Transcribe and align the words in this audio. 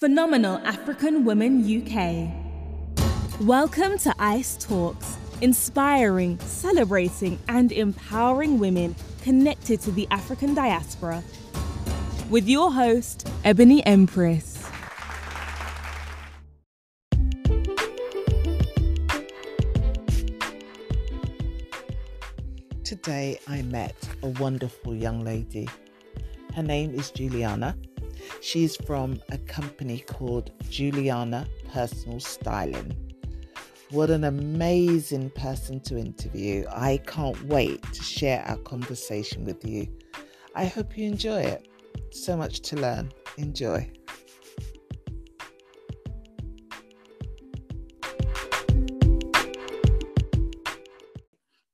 Phenomenal 0.00 0.56
African 0.64 1.26
Women 1.26 1.60
UK. 1.60 2.32
Welcome 3.42 3.98
to 3.98 4.14
ICE 4.18 4.56
Talks, 4.56 5.18
inspiring, 5.42 6.38
celebrating, 6.38 7.38
and 7.48 7.70
empowering 7.70 8.58
women 8.58 8.96
connected 9.20 9.78
to 9.82 9.90
the 9.90 10.08
African 10.10 10.54
diaspora. 10.54 11.22
With 12.30 12.48
your 12.48 12.72
host, 12.72 13.28
Ebony 13.44 13.84
Empress. 13.84 14.66
Today 22.84 23.38
I 23.46 23.60
met 23.60 24.08
a 24.22 24.28
wonderful 24.28 24.94
young 24.94 25.22
lady. 25.22 25.68
Her 26.54 26.62
name 26.62 26.94
is 26.94 27.10
Juliana. 27.10 27.76
She's 28.40 28.76
from 28.76 29.20
a 29.30 29.38
company 29.38 30.00
called 30.00 30.52
Juliana 30.70 31.46
Personal 31.72 32.20
Styling. 32.20 32.96
What 33.90 34.10
an 34.10 34.24
amazing 34.24 35.30
person 35.30 35.80
to 35.80 35.98
interview. 35.98 36.64
I 36.70 36.98
can't 37.06 37.42
wait 37.46 37.82
to 37.82 38.02
share 38.02 38.42
our 38.46 38.56
conversation 38.58 39.44
with 39.44 39.64
you. 39.64 39.88
I 40.54 40.66
hope 40.66 40.96
you 40.96 41.06
enjoy 41.06 41.40
it. 41.40 41.68
So 42.12 42.36
much 42.36 42.60
to 42.60 42.76
learn. 42.76 43.12
Enjoy. 43.36 43.90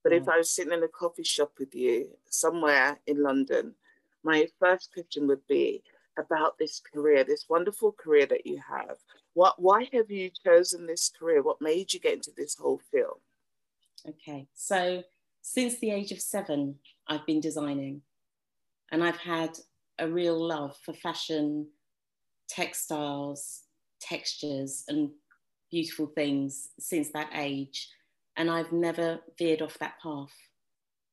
But 0.03 0.13
if 0.13 0.29
I 0.29 0.39
was 0.39 0.51
sitting 0.51 0.73
in 0.73 0.85
a 0.85 0.89
coffee 0.89 1.25
shop 1.25 1.53
with 1.59 1.75
you 1.75 2.09
somewhere 2.31 3.01
in 3.09 3.23
London, 3.23 3.75
my 4.23 4.47
first 4.61 4.93
question 4.95 5.27
would 5.27 5.45
be 5.49 5.83
about 6.19 6.59
this 6.59 6.81
career, 6.81 7.25
this 7.25 7.47
wonderful 7.49 7.93
career 7.93 8.27
that 8.27 8.47
you 8.47 8.61
have. 8.69 8.97
What, 9.35 9.61
why 9.61 9.89
have 9.93 10.11
you 10.11 10.31
chosen 10.45 10.87
this 10.87 11.11
career? 11.19 11.43
What 11.43 11.61
made 11.61 11.93
you 11.93 12.01
get 12.01 12.15
into 12.15 12.33
this 12.37 12.57
whole 12.57 12.81
field? 12.91 13.21
Okay, 14.09 14.49
so 14.55 15.03
since 15.43 15.79
the 15.79 15.91
age 15.91 16.13
of 16.13 16.21
seven, 16.21 16.77
I've 17.09 17.27
been 17.27 17.41
designing 17.41 18.03
and 18.93 19.03
I've 19.03 19.19
had 19.19 19.59
a 19.99 20.09
real 20.09 20.39
love 20.39 20.77
for 20.85 20.93
fashion, 20.93 21.69
textiles, 22.49 23.63
textures, 24.01 24.85
and 24.89 25.11
beautiful 25.71 26.07
things 26.07 26.69
since 26.79 27.11
that 27.11 27.31
age 27.35 27.89
and 28.37 28.51
I've 28.51 28.73
never 28.73 29.21
veered 29.39 29.63
off 29.63 29.79
that 29.79 30.01
path. 30.03 30.33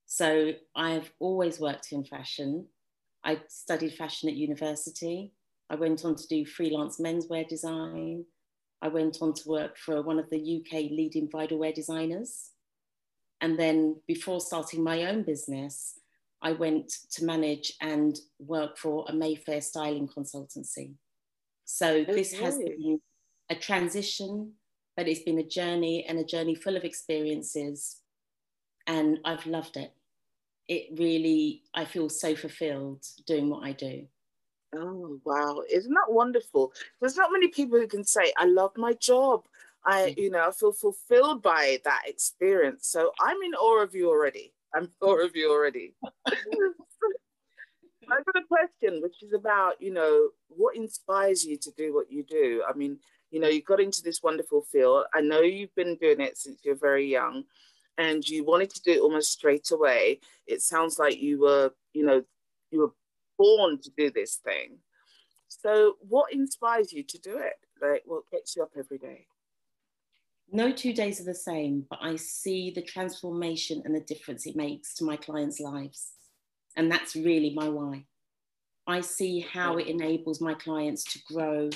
So 0.06 0.54
I've 0.76 1.12
always 1.20 1.60
worked 1.60 1.92
in 1.92 2.04
fashion. 2.04 2.68
I 3.24 3.42
studied 3.48 3.94
fashion 3.94 4.30
at 4.30 4.36
university. 4.36 5.32
I 5.70 5.76
went 5.76 6.06
on 6.06 6.16
to 6.16 6.28
do 6.28 6.46
freelance 6.46 7.00
menswear 7.00 7.48
design. 7.48 8.26
I 8.82 8.90
went 8.90 9.20
on 9.22 9.34
to 9.34 9.48
work 9.48 9.78
for 9.78 10.02
one 10.02 10.20
of 10.20 10.30
the 10.30 10.62
UK 10.62 10.92
leading 10.92 11.28
bridal 11.28 11.58
wear 11.58 11.72
designers. 11.72 12.52
And 13.40 13.58
then 13.58 14.02
before 14.08 14.42
starting 14.42 14.84
my 14.84 15.06
own 15.06 15.24
business, 15.24 16.00
I 16.42 16.52
went 16.52 16.92
to 17.12 17.26
manage 17.26 17.74
and 17.82 18.18
work 18.40 18.78
for 18.78 19.06
a 19.08 19.14
Mayfair 19.14 19.62
styling 19.62 20.08
consultancy. 20.08 20.94
So 21.66 21.88
okay. 21.88 22.14
this 22.14 22.34
has 22.34 22.58
been 22.58 23.00
a 23.50 23.56
transition 23.56 24.54
but 24.96 25.08
it's 25.08 25.24
been 25.24 25.40
a 25.40 25.44
journey 25.44 26.06
and 26.08 26.20
a 26.20 26.24
journey 26.24 26.56
full 26.56 26.78
of 26.78 26.84
experiences. 26.84 27.98
And 28.86 29.20
I've 29.26 29.46
loved 29.46 29.78
it. 29.78 29.92
It 30.68 30.98
really, 30.98 31.64
I 31.74 31.86
feel 31.86 32.10
so 32.10 32.36
fulfilled 32.36 33.06
doing 33.28 33.50
what 33.50 33.64
I 33.64 33.74
do. 33.74 34.08
Oh, 34.76 35.20
wow. 35.24 35.62
Isn't 35.70 35.94
that 35.94 36.12
wonderful? 36.12 36.74
There's 37.00 37.18
not 37.18 37.32
many 37.32 37.50
people 37.50 37.80
who 37.80 37.88
can 37.88 38.04
say, 38.04 38.34
I 38.38 38.46
love 38.46 38.72
my 38.78 38.94
job. 38.94 39.46
I, 39.86 40.12
mm. 40.12 40.18
you 40.18 40.32
know, 40.32 40.48
I 40.48 40.52
feel 40.52 40.72
fulfilled 40.72 41.42
by 41.42 41.80
that 41.84 42.04
experience. 42.08 42.88
So 42.88 43.12
I'm 43.20 43.38
in 43.44 43.54
awe 43.54 43.84
of 43.84 43.94
you 43.94 44.10
already. 44.10 44.54
I'm 44.74 44.86
in 44.86 44.92
awe 45.02 45.24
of 45.24 45.36
you 45.36 45.52
already. 45.52 45.96
I've 48.12 48.26
got 48.26 48.42
a 48.42 48.48
question, 48.48 49.02
which 49.02 49.24
is 49.24 49.34
about, 49.34 49.82
you 49.82 49.92
know, 49.92 50.30
what 50.48 50.76
inspires 50.76 51.46
you 51.46 51.58
to 51.58 51.72
do 51.78 51.94
what 51.94 52.12
you 52.12 52.24
do? 52.24 52.64
I 52.68 52.74
mean, 52.74 53.00
you 53.32 53.40
know, 53.40 53.48
you 53.48 53.62
got 53.62 53.80
into 53.80 54.02
this 54.04 54.22
wonderful 54.22 54.62
field. 54.72 55.06
I 55.14 55.22
know 55.22 55.42
you've 55.42 55.74
been 55.76 55.96
doing 55.96 56.22
it 56.22 56.38
since 56.38 56.60
you're 56.64 56.76
very 56.76 57.08
young 57.08 57.46
and 57.98 58.28
you 58.28 58.44
wanted 58.44 58.70
to 58.72 58.82
do 58.82 58.92
it 58.92 59.02
almost 59.02 59.32
straight 59.32 59.72
away. 59.72 60.20
It 60.48 60.62
sounds 60.62 60.98
like 60.98 61.22
you 61.22 61.42
were, 61.42 61.72
you 61.94 62.06
know, 62.06 62.24
you 62.72 62.80
were 62.80 62.94
born 63.38 63.80
to 63.82 63.92
do 63.96 64.10
this 64.10 64.36
thing. 64.36 64.78
So 65.48 65.96
what 66.00 66.34
inspires 66.34 66.92
you 66.92 67.04
to 67.04 67.18
do 67.20 67.38
it? 67.38 67.54
Like 67.82 68.04
what 68.06 68.30
gets 68.32 68.56
you 68.56 68.64
up 68.64 68.72
every 68.78 68.98
day? 68.98 69.28
No 70.52 70.72
two 70.72 70.94
days 70.94 71.20
are 71.20 71.26
the 71.26 71.36
same, 71.36 71.86
but 71.90 72.00
I 72.02 72.16
see 72.16 72.72
the 72.72 72.82
transformation 72.82 73.82
and 73.86 73.96
the 73.96 74.02
difference 74.02 74.46
it 74.46 74.56
makes 74.56 74.94
to 74.96 75.04
my 75.04 75.16
clients' 75.16 75.60
lives. 75.60 76.12
And 76.76 76.92
that's 76.92 77.16
really 77.16 77.54
my 77.54 77.70
why. 77.70 78.06
I 78.86 79.02
see 79.02 79.40
how 79.40 79.78
it 79.78 79.88
enables 79.88 80.42
my 80.42 80.54
clients 80.54 81.04
to 81.14 81.20
grow, 81.34 81.70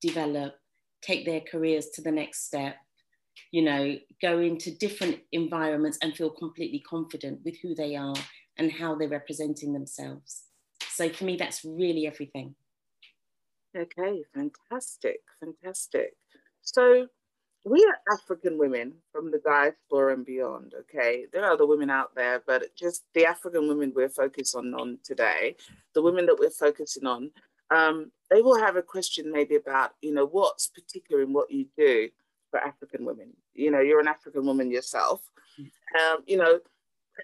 develop, 0.00 0.54
take 1.00 1.24
their 1.24 1.40
careers 1.40 1.90
to 1.90 2.02
the 2.02 2.10
next 2.10 2.46
step, 2.46 2.76
you 3.50 3.62
know, 3.62 3.96
go 4.22 4.38
into 4.38 4.70
different 4.76 5.18
environments 5.32 5.98
and 6.02 6.16
feel 6.16 6.30
completely 6.30 6.80
confident 6.80 7.40
with 7.44 7.56
who 7.62 7.74
they 7.74 7.96
are 7.96 8.14
and 8.58 8.70
how 8.70 8.94
they're 8.94 9.08
representing 9.08 9.72
themselves. 9.72 10.44
So 10.88 11.08
for 11.08 11.24
me, 11.24 11.36
that's 11.36 11.64
really 11.64 12.06
everything. 12.06 12.54
Okay, 13.76 14.22
fantastic, 14.34 15.20
fantastic. 15.38 16.14
So 16.62 17.06
we 17.64 17.84
are 17.84 18.14
African 18.14 18.58
women 18.58 18.94
from 19.12 19.30
the 19.30 19.38
diaspora 19.38 20.14
and 20.14 20.24
beyond. 20.24 20.74
Okay, 20.80 21.26
there 21.32 21.44
are 21.44 21.52
other 21.52 21.66
women 21.66 21.90
out 21.90 22.14
there, 22.14 22.42
but 22.46 22.64
just 22.76 23.04
the 23.14 23.26
African 23.26 23.68
women 23.68 23.92
we're 23.94 24.08
focusing 24.08 24.74
on 24.74 24.98
today, 25.04 25.56
the 25.94 26.02
women 26.02 26.26
that 26.26 26.38
we're 26.38 26.50
focusing 26.50 27.06
on, 27.06 27.30
um, 27.70 28.10
they 28.30 28.42
will 28.42 28.58
have 28.58 28.76
a 28.76 28.82
question 28.82 29.30
maybe 29.30 29.56
about, 29.56 29.92
you 30.00 30.12
know, 30.12 30.26
what's 30.26 30.68
particular 30.68 31.22
in 31.22 31.32
what 31.32 31.50
you 31.50 31.66
do 31.76 32.08
for 32.50 32.58
African 32.58 33.04
women. 33.04 33.32
You 33.54 33.70
know, 33.70 33.80
you're 33.80 34.00
an 34.00 34.08
African 34.08 34.44
woman 34.44 34.70
yourself. 34.70 35.22
Um, 35.58 36.22
you 36.26 36.36
know, 36.36 36.60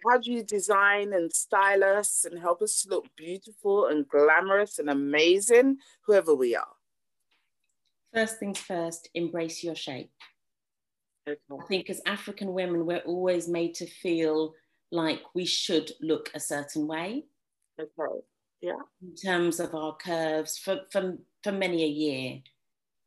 how 0.07 0.19
do 0.19 0.33
you 0.33 0.43
design 0.43 1.13
and 1.13 1.33
style 1.33 1.85
us 1.85 2.27
and 2.29 2.39
help 2.39 2.63
us 2.63 2.83
to 2.83 2.89
look 2.91 3.07
beautiful 3.17 3.87
and 3.87 4.09
glamorous 4.09 4.79
and 4.79 4.91
amazing, 4.91 5.79
whoever 6.05 6.35
we 6.35 6.57
are? 6.57 6.75
First 8.13 8.39
things 8.39 8.59
first, 8.59 9.09
embrace 9.15 9.63
your 9.63 9.75
shape. 9.75 10.11
Okay. 11.29 11.39
I 11.51 11.67
think 11.67 11.91
as 11.91 12.01
African 12.07 12.53
women, 12.53 12.87
we're 12.87 12.99
always 12.99 13.49
made 13.49 13.75
to 13.77 13.87
feel 13.87 14.55
like 14.91 15.23
we 15.35 15.45
should 15.45 15.93
look 16.01 16.31
a 16.35 16.41
certain 16.41 16.87
way. 16.87 17.25
Okay 17.81 18.21
yeah. 18.61 18.73
in 19.03 19.15
terms 19.15 19.61
of 19.61 19.75
our 19.75 19.97
curves 19.97 20.59
for, 20.59 20.81
for, 20.91 21.17
for 21.43 21.53
many 21.53 21.85
a 21.85 21.89
year 21.89 22.41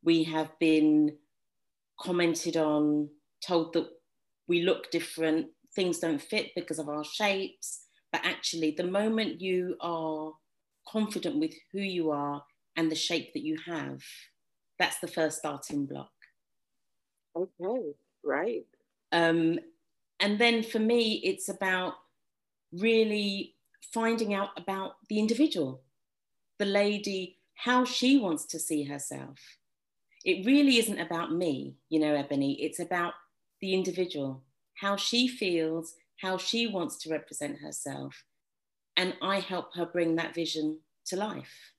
we 0.04 0.24
have 0.24 0.58
been 0.60 1.16
commented 2.02 2.58
on 2.58 3.10
told 3.46 3.74
that 3.74 3.88
we 4.48 4.64
look 4.64 4.90
different 4.92 5.48
things 5.76 6.00
don't 6.00 6.22
fit 6.22 6.52
because 6.56 6.80
of 6.80 6.90
our 6.90 7.04
shapes 7.04 7.86
but 8.12 8.22
actually 8.24 8.72
the 8.72 8.84
moment 8.84 9.42
you 9.42 9.76
are 9.82 10.32
confident 10.88 11.40
with 11.40 11.54
who 11.72 11.80
you 11.80 12.10
are 12.12 12.44
and 12.76 12.92
the 12.92 12.96
shape 12.96 13.34
that 13.34 13.44
you 13.44 13.58
have 13.66 14.02
that's 14.78 15.00
the 15.00 15.08
first 15.08 15.38
starting 15.38 15.86
block 15.86 16.12
okay 17.36 17.94
right 18.24 18.66
um, 19.12 19.60
and 20.20 20.40
then 20.40 20.64
for 20.64 20.80
me 20.80 21.22
it's 21.24 21.50
about 21.50 21.94
really 22.72 23.56
finding 23.94 24.34
out 24.34 24.50
about 24.58 24.96
the 25.08 25.20
individual, 25.20 25.82
the 26.58 26.66
lady, 26.66 27.38
how 27.56 27.84
she 27.84 28.18
wants 28.18 28.46
to 28.46 28.60
see 28.60 28.84
herself. 28.84 29.40
It 30.26 30.46
really 30.46 30.78
isn't 30.78 31.00
about 31.00 31.34
me, 31.34 31.76
you 31.90 32.00
know, 32.00 32.14
Ebony, 32.14 32.62
it's 32.62 32.80
about 32.80 33.14
the 33.62 33.74
individual, 33.74 34.44
how 34.82 34.96
she 34.96 35.28
feels, 35.28 35.96
how 36.18 36.38
she 36.38 36.68
wants 36.68 36.98
to 36.98 37.10
represent 37.10 37.60
herself. 37.60 38.24
And 38.98 39.16
I 39.22 39.40
help 39.40 39.76
her 39.76 39.86
bring 39.86 40.16
that 40.18 40.36
vision 40.36 40.80
to 41.06 41.16
life 41.16 41.74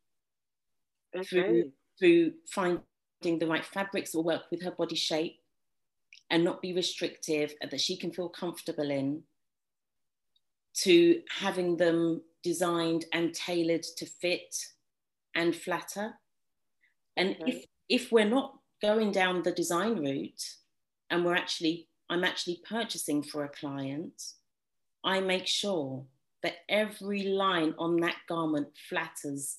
okay. 1.15 1.25
through, 1.25 1.73
through 1.99 2.33
finding 2.49 2.83
the 3.23 3.47
right 3.47 3.65
fabrics 3.65 4.13
that 4.13 4.19
will 4.19 4.25
work 4.25 4.51
with 4.51 4.63
her 4.63 4.71
body 4.71 4.97
shape 4.97 5.37
and 6.31 6.45
not 6.45 6.63
be 6.63 6.73
restrictive, 6.73 7.53
that 7.61 7.81
she 7.81 7.97
can 7.97 8.13
feel 8.13 8.29
comfortable 8.29 8.91
in, 8.91 9.23
to 10.73 11.21
having 11.39 11.77
them 11.77 12.23
designed 12.43 13.05
and 13.13 13.35
tailored 13.35 13.83
to 13.83 14.07
fit 14.07 14.55
and 15.35 15.55
flatter. 15.55 16.15
And 17.17 17.37
okay. 17.41 17.53
if, 17.53 17.65
if 17.91 18.13
we're 18.13 18.25
not 18.25 18.57
going 18.81 19.11
down 19.11 19.43
the 19.43 19.53
design 19.53 19.97
route 19.97 20.43
and 21.11 21.25
we're 21.25 21.35
actually, 21.35 21.89
I'm 22.09 22.25
actually 22.25 22.63
purchasing 22.67 23.23
for 23.23 23.45
a 23.45 23.49
client, 23.49 24.23
I 25.05 25.21
make 25.21 25.47
sure 25.47 26.05
that 26.43 26.55
every 26.69 27.25
line 27.25 27.75
on 27.79 27.97
that 27.97 28.17
garment 28.29 28.69
flatters 28.89 29.59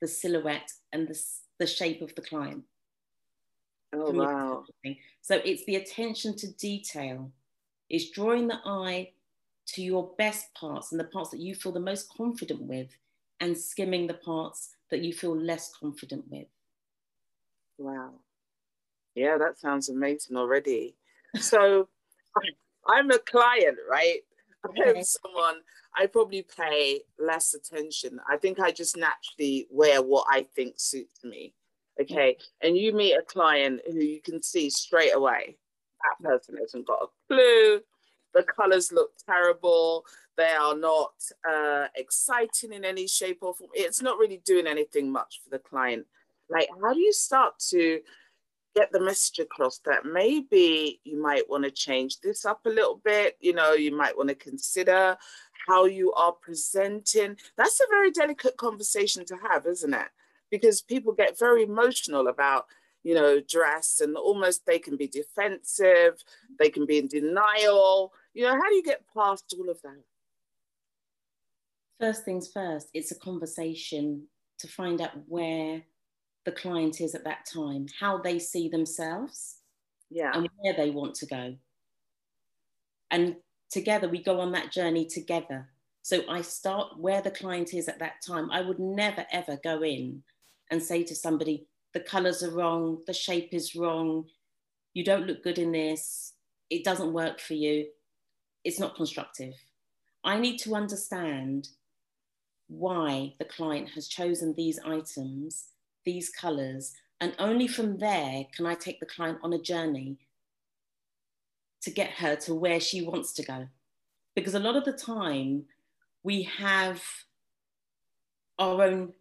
the 0.00 0.08
silhouette 0.08 0.72
and 0.92 1.06
the, 1.06 1.20
the 1.60 1.66
shape 1.66 2.02
of 2.02 2.14
the 2.14 2.22
client. 2.22 2.64
Oh, 3.92 4.10
wow. 4.10 4.64
So 5.20 5.40
it's 5.44 5.64
the 5.66 5.76
attention 5.76 6.36
to 6.38 6.52
detail. 6.54 7.30
It's 7.88 8.10
drawing 8.10 8.48
the 8.48 8.60
eye 8.64 9.10
to 9.68 9.82
your 9.82 10.12
best 10.18 10.52
parts 10.54 10.92
and 10.92 11.00
the 11.00 11.04
parts 11.04 11.30
that 11.30 11.40
you 11.40 11.54
feel 11.54 11.72
the 11.72 11.80
most 11.80 12.12
confident 12.16 12.62
with 12.62 12.88
and 13.40 13.56
skimming 13.56 14.06
the 14.06 14.14
parts 14.14 14.70
that 14.90 15.02
you 15.02 15.12
feel 15.12 15.36
less 15.36 15.72
confident 15.78 16.24
with. 16.30 16.46
Wow. 17.78 18.14
Yeah, 19.14 19.38
that 19.38 19.58
sounds 19.58 19.88
amazing 19.88 20.36
already. 20.36 20.96
So 21.36 21.88
I'm 22.86 23.10
a 23.10 23.18
client, 23.18 23.78
right? 23.90 24.20
Okay. 24.68 24.98
I'm 24.98 25.04
someone 25.04 25.56
I 25.96 26.06
probably 26.06 26.44
pay 26.56 27.02
less 27.18 27.54
attention. 27.54 28.20
I 28.28 28.36
think 28.36 28.60
I 28.60 28.72
just 28.72 28.96
naturally 28.96 29.66
wear 29.70 30.02
what 30.02 30.26
I 30.30 30.46
think 30.54 30.74
suits 30.76 31.24
me. 31.24 31.54
Okay. 32.00 32.36
And 32.62 32.76
you 32.76 32.92
meet 32.92 33.14
a 33.14 33.22
client 33.22 33.80
who 33.86 33.98
you 33.98 34.20
can 34.20 34.42
see 34.42 34.68
straight 34.68 35.14
away 35.14 35.56
that 36.06 36.28
person 36.28 36.56
hasn't 36.60 36.86
got 36.86 37.02
a 37.02 37.06
clue. 37.28 37.80
The 38.34 38.42
colors 38.42 38.92
look 38.92 39.12
terrible. 39.24 40.04
They 40.36 40.52
are 40.52 40.76
not 40.76 41.12
uh, 41.48 41.86
exciting 41.96 42.72
in 42.72 42.84
any 42.84 43.06
shape 43.06 43.38
or 43.40 43.54
form. 43.54 43.70
It's 43.74 44.02
not 44.02 44.18
really 44.18 44.42
doing 44.44 44.66
anything 44.66 45.10
much 45.10 45.40
for 45.42 45.50
the 45.50 45.58
client. 45.58 46.06
Like, 46.48 46.68
how 46.80 46.92
do 46.92 47.00
you 47.00 47.12
start 47.12 47.58
to 47.70 48.00
get 48.74 48.92
the 48.92 49.00
message 49.00 49.38
across 49.38 49.78
that 49.86 50.04
maybe 50.04 51.00
you 51.04 51.20
might 51.20 51.48
want 51.48 51.64
to 51.64 51.70
change 51.70 52.20
this 52.20 52.44
up 52.44 52.60
a 52.66 52.70
little 52.70 53.00
bit? 53.04 53.36
You 53.40 53.54
know, 53.54 53.72
you 53.72 53.96
might 53.96 54.16
want 54.16 54.28
to 54.28 54.34
consider 54.34 55.16
how 55.66 55.86
you 55.86 56.12
are 56.12 56.32
presenting. 56.32 57.36
That's 57.56 57.80
a 57.80 57.90
very 57.90 58.10
delicate 58.10 58.56
conversation 58.56 59.24
to 59.26 59.36
have, 59.50 59.66
isn't 59.66 59.94
it? 59.94 60.08
Because 60.50 60.82
people 60.82 61.12
get 61.12 61.38
very 61.38 61.64
emotional 61.64 62.28
about 62.28 62.66
you 63.06 63.14
know, 63.14 63.38
dress 63.38 64.00
and 64.00 64.16
almost 64.16 64.66
they 64.66 64.80
can 64.80 64.96
be 64.96 65.06
defensive, 65.06 66.24
they 66.58 66.68
can 66.68 66.86
be 66.86 66.98
in 66.98 67.06
denial. 67.06 68.12
You 68.34 68.42
know, 68.42 68.50
how 68.50 68.68
do 68.68 68.74
you 68.74 68.82
get 68.82 69.04
past 69.14 69.54
all 69.56 69.70
of 69.70 69.80
that? 69.82 70.02
First 72.00 72.24
things 72.24 72.50
first, 72.52 72.88
it's 72.92 73.12
a 73.12 73.18
conversation 73.20 74.26
to 74.58 74.66
find 74.66 75.00
out 75.00 75.12
where 75.28 75.82
the 76.46 76.52
client 76.52 77.02
is 77.02 77.14
at 77.14 77.24
that 77.24 77.44
time, 77.44 77.86
how 78.00 78.16
they 78.16 78.38
see 78.38 78.70
themselves, 78.70 79.56
yeah, 80.08 80.30
and 80.32 80.48
where 80.60 80.74
they 80.74 80.88
want 80.90 81.14
to 81.16 81.26
go. 81.26 81.54
And 83.10 83.36
together 83.70 84.08
we 84.08 84.22
go 84.22 84.40
on 84.40 84.52
that 84.52 84.72
journey 84.72 85.04
together. 85.04 85.68
So 86.02 86.22
I 86.30 86.40
start 86.40 86.98
where 86.98 87.20
the 87.20 87.32
client 87.32 87.74
is 87.74 87.88
at 87.88 87.98
that 87.98 88.22
time. 88.24 88.50
I 88.50 88.60
would 88.60 88.78
never 88.78 89.26
ever 89.32 89.58
go 89.62 89.82
in 89.82 90.22
and 90.70 90.82
say 90.82 91.02
to 91.02 91.14
somebody, 91.14 91.66
the 91.92 92.00
colors 92.00 92.42
are 92.42 92.50
wrong, 92.50 93.02
the 93.06 93.12
shape 93.12 93.50
is 93.52 93.74
wrong, 93.74 94.26
you 94.94 95.04
don't 95.04 95.26
look 95.26 95.42
good 95.42 95.58
in 95.58 95.72
this, 95.72 96.34
it 96.70 96.84
doesn't 96.84 97.12
work 97.12 97.40
for 97.40 97.54
you, 97.54 97.86
it's 98.64 98.78
not 98.78 98.96
constructive. 98.96 99.54
I 100.24 100.38
need 100.38 100.58
to 100.58 100.74
understand 100.74 101.68
why 102.68 103.34
the 103.38 103.44
client 103.44 103.90
has 103.90 104.08
chosen 104.08 104.54
these 104.54 104.78
items, 104.84 105.68
these 106.06 106.30
colors, 106.30 106.94
and 107.20 107.34
only 107.38 107.68
from 107.68 107.98
there 107.98 108.46
can 108.54 108.64
I 108.64 108.74
take 108.74 109.00
the 109.00 109.06
client 109.06 109.38
on 109.42 109.52
a 109.52 109.60
journey 109.60 110.16
to 111.82 111.90
get 111.90 112.10
her 112.12 112.36
to 112.36 112.54
where 112.54 112.80
she 112.80 113.02
wants 113.02 113.32
to 113.34 113.44
go. 113.44 113.68
Because 114.34 114.54
a 114.54 114.60
lot 114.60 114.76
of 114.76 114.84
the 114.84 114.92
time 114.92 115.64
we 116.22 116.42
have 116.42 117.02
our 118.58 118.82
own 118.82 119.12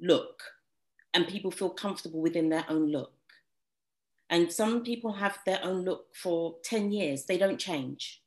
look 0.00 0.42
and 1.12 1.26
people 1.26 1.50
feel 1.50 1.70
comfortable 1.70 2.20
within 2.20 2.48
their 2.48 2.64
own 2.68 2.90
look. 2.90 3.12
And 4.28 4.52
some 4.52 4.82
people 4.82 5.12
have 5.12 5.38
their 5.46 5.60
own 5.62 5.84
look 5.84 6.14
for 6.14 6.56
10 6.64 6.92
years, 6.92 7.24
they 7.24 7.38
don't 7.38 7.58
change. 7.58 8.22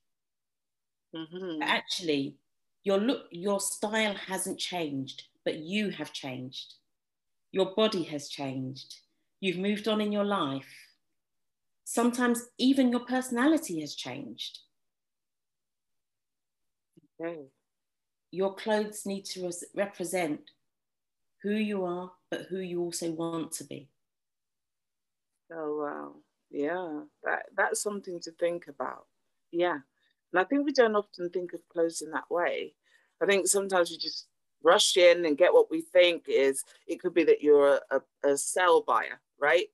Mm-hmm. 1.16 1.62
Actually, 1.62 2.38
your 2.84 2.98
look, 2.98 3.24
your 3.32 3.60
style 3.60 4.14
hasn't 4.14 4.60
changed, 4.60 5.24
but 5.44 5.58
you 5.58 5.90
have 5.90 6.14
changed. 6.14 6.76
Your 7.52 7.74
body 7.76 8.04
has 8.04 8.30
changed. 8.30 8.96
You've 9.40 9.58
moved 9.58 9.88
on 9.88 10.02
in 10.02 10.12
your 10.12 10.26
life. 10.26 10.70
Sometimes 11.84 12.44
even 12.58 12.92
your 12.92 13.06
personality 13.06 13.82
has 13.82 13.96
changed. 13.96 14.60
Okay. 17.20 17.48
Your 18.32 18.54
clothes 18.54 19.06
need 19.06 19.26
to 19.26 19.46
res- 19.46 19.66
represent 19.76 20.42
who 21.42 21.52
you 21.52 21.84
are, 21.84 22.12
but 22.30 22.42
who 22.50 22.60
you 22.60 22.82
also 22.82 23.12
want 23.12 23.52
to 23.54 23.64
be. 23.64 23.90
Oh 25.52 25.78
wow. 25.80 26.16
Yeah. 26.52 27.02
That 27.24 27.46
that's 27.56 27.82
something 27.82 28.20
to 28.22 28.32
think 28.34 28.68
about. 28.68 29.08
Yeah. 29.52 29.80
And 30.32 30.40
I 30.40 30.44
think 30.44 30.66
we 30.66 30.74
don't 30.74 30.96
often 30.96 31.30
think 31.30 31.54
of 31.54 31.68
clothes 31.70 32.02
in 32.02 32.12
that 32.12 32.30
way. 32.30 32.76
I 33.22 33.26
think 33.26 33.48
sometimes 33.48 33.90
we 33.90 33.98
just 33.98 34.28
rush 34.64 34.98
in 34.98 35.26
and 35.26 35.38
get 35.38 35.54
what 35.54 35.72
we 35.72 35.82
think 35.82 36.26
is 36.28 36.64
it 36.88 37.02
could 37.02 37.14
be 37.14 37.24
that 37.24 37.42
you're 37.42 37.76
a, 37.76 38.02
a, 38.24 38.30
a 38.32 38.38
sale 38.38 38.84
buyer, 38.86 39.20
right? 39.40 39.68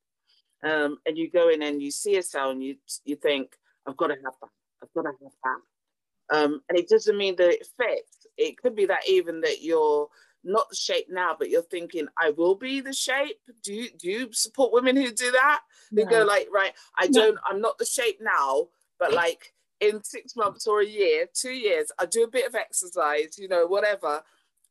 Um, 0.63 0.97
and 1.05 1.17
you 1.17 1.29
go 1.29 1.49
in 1.49 1.61
and 1.61 1.81
you 1.81 1.91
see 1.91 2.17
a 2.17 2.23
sale 2.23 2.51
and 2.51 2.63
you 2.63 2.75
you 3.03 3.15
think, 3.15 3.57
I've 3.87 3.97
got 3.97 4.07
to 4.07 4.15
have 4.15 4.33
that. 4.41 4.49
I've 4.81 4.93
got 4.93 5.03
to 5.03 5.15
have 5.23 5.31
that. 5.43 6.37
Um, 6.37 6.61
and 6.69 6.77
it 6.77 6.89
doesn't 6.89 7.17
mean 7.17 7.35
that 7.37 7.51
it 7.51 7.67
fits. 7.77 8.27
It 8.37 8.57
could 8.57 8.75
be 8.75 8.85
that 8.87 9.07
even 9.07 9.41
that 9.41 9.61
you're 9.61 10.09
not 10.43 10.69
the 10.69 10.75
shape 10.75 11.07
now, 11.09 11.35
but 11.37 11.49
you're 11.49 11.61
thinking, 11.63 12.07
I 12.19 12.31
will 12.31 12.55
be 12.55 12.81
the 12.81 12.93
shape. 12.93 13.39
Do 13.63 13.73
you 13.73 13.89
do 13.97 14.09
you 14.09 14.33
support 14.33 14.73
women 14.73 14.95
who 14.95 15.11
do 15.11 15.31
that? 15.31 15.61
No. 15.91 16.05
go 16.05 16.23
like, 16.23 16.47
right, 16.53 16.73
I 16.97 17.07
don't, 17.07 17.37
I'm 17.49 17.61
not 17.61 17.77
the 17.77 17.85
shape 17.85 18.19
now, 18.21 18.67
but 18.99 19.13
like 19.13 19.53
in 19.79 20.03
six 20.03 20.35
months 20.35 20.67
or 20.67 20.81
a 20.81 20.85
year, 20.85 21.27
two 21.33 21.51
years, 21.51 21.91
I 21.99 22.05
do 22.05 22.23
a 22.23 22.29
bit 22.29 22.47
of 22.47 22.55
exercise, 22.55 23.37
you 23.37 23.47
know, 23.47 23.65
whatever. 23.65 24.23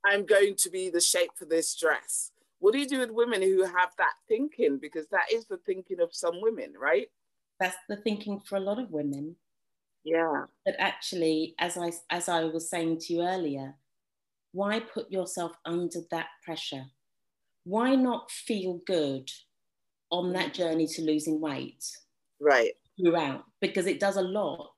I'm 0.04 0.26
going 0.26 0.54
to 0.56 0.70
be 0.70 0.90
the 0.90 1.00
shape 1.00 1.30
for 1.36 1.44
this 1.44 1.74
dress. 1.74 2.30
What 2.58 2.72
do 2.72 2.78
you 2.78 2.88
do 2.88 2.98
with 2.98 3.10
women 3.10 3.42
who 3.42 3.62
have 3.62 3.90
that 3.98 4.14
thinking? 4.28 4.78
Because 4.78 5.06
that 5.08 5.32
is 5.32 5.46
the 5.46 5.58
thinking 5.58 6.00
of 6.00 6.14
some 6.14 6.40
women, 6.40 6.72
right? 6.78 7.08
That's 7.60 7.76
the 7.88 7.96
thinking 7.96 8.40
for 8.40 8.56
a 8.56 8.60
lot 8.60 8.78
of 8.78 8.90
women. 8.90 9.36
Yeah. 10.04 10.44
But 10.64 10.76
actually, 10.78 11.54
as 11.58 11.76
I 11.76 11.92
as 12.10 12.28
I 12.28 12.44
was 12.44 12.68
saying 12.68 13.00
to 13.00 13.14
you 13.14 13.22
earlier, 13.22 13.74
why 14.52 14.80
put 14.80 15.10
yourself 15.10 15.52
under 15.64 16.00
that 16.10 16.26
pressure? 16.42 16.84
Why 17.64 17.94
not 17.94 18.30
feel 18.30 18.80
good 18.86 19.30
on 20.10 20.32
that 20.34 20.50
mm. 20.50 20.54
journey 20.54 20.86
to 20.88 21.02
losing 21.02 21.40
weight? 21.40 21.84
Right. 22.40 22.72
Throughout, 23.00 23.44
because 23.60 23.86
it 23.86 23.98
does 23.98 24.16
a 24.16 24.22
lot 24.22 24.74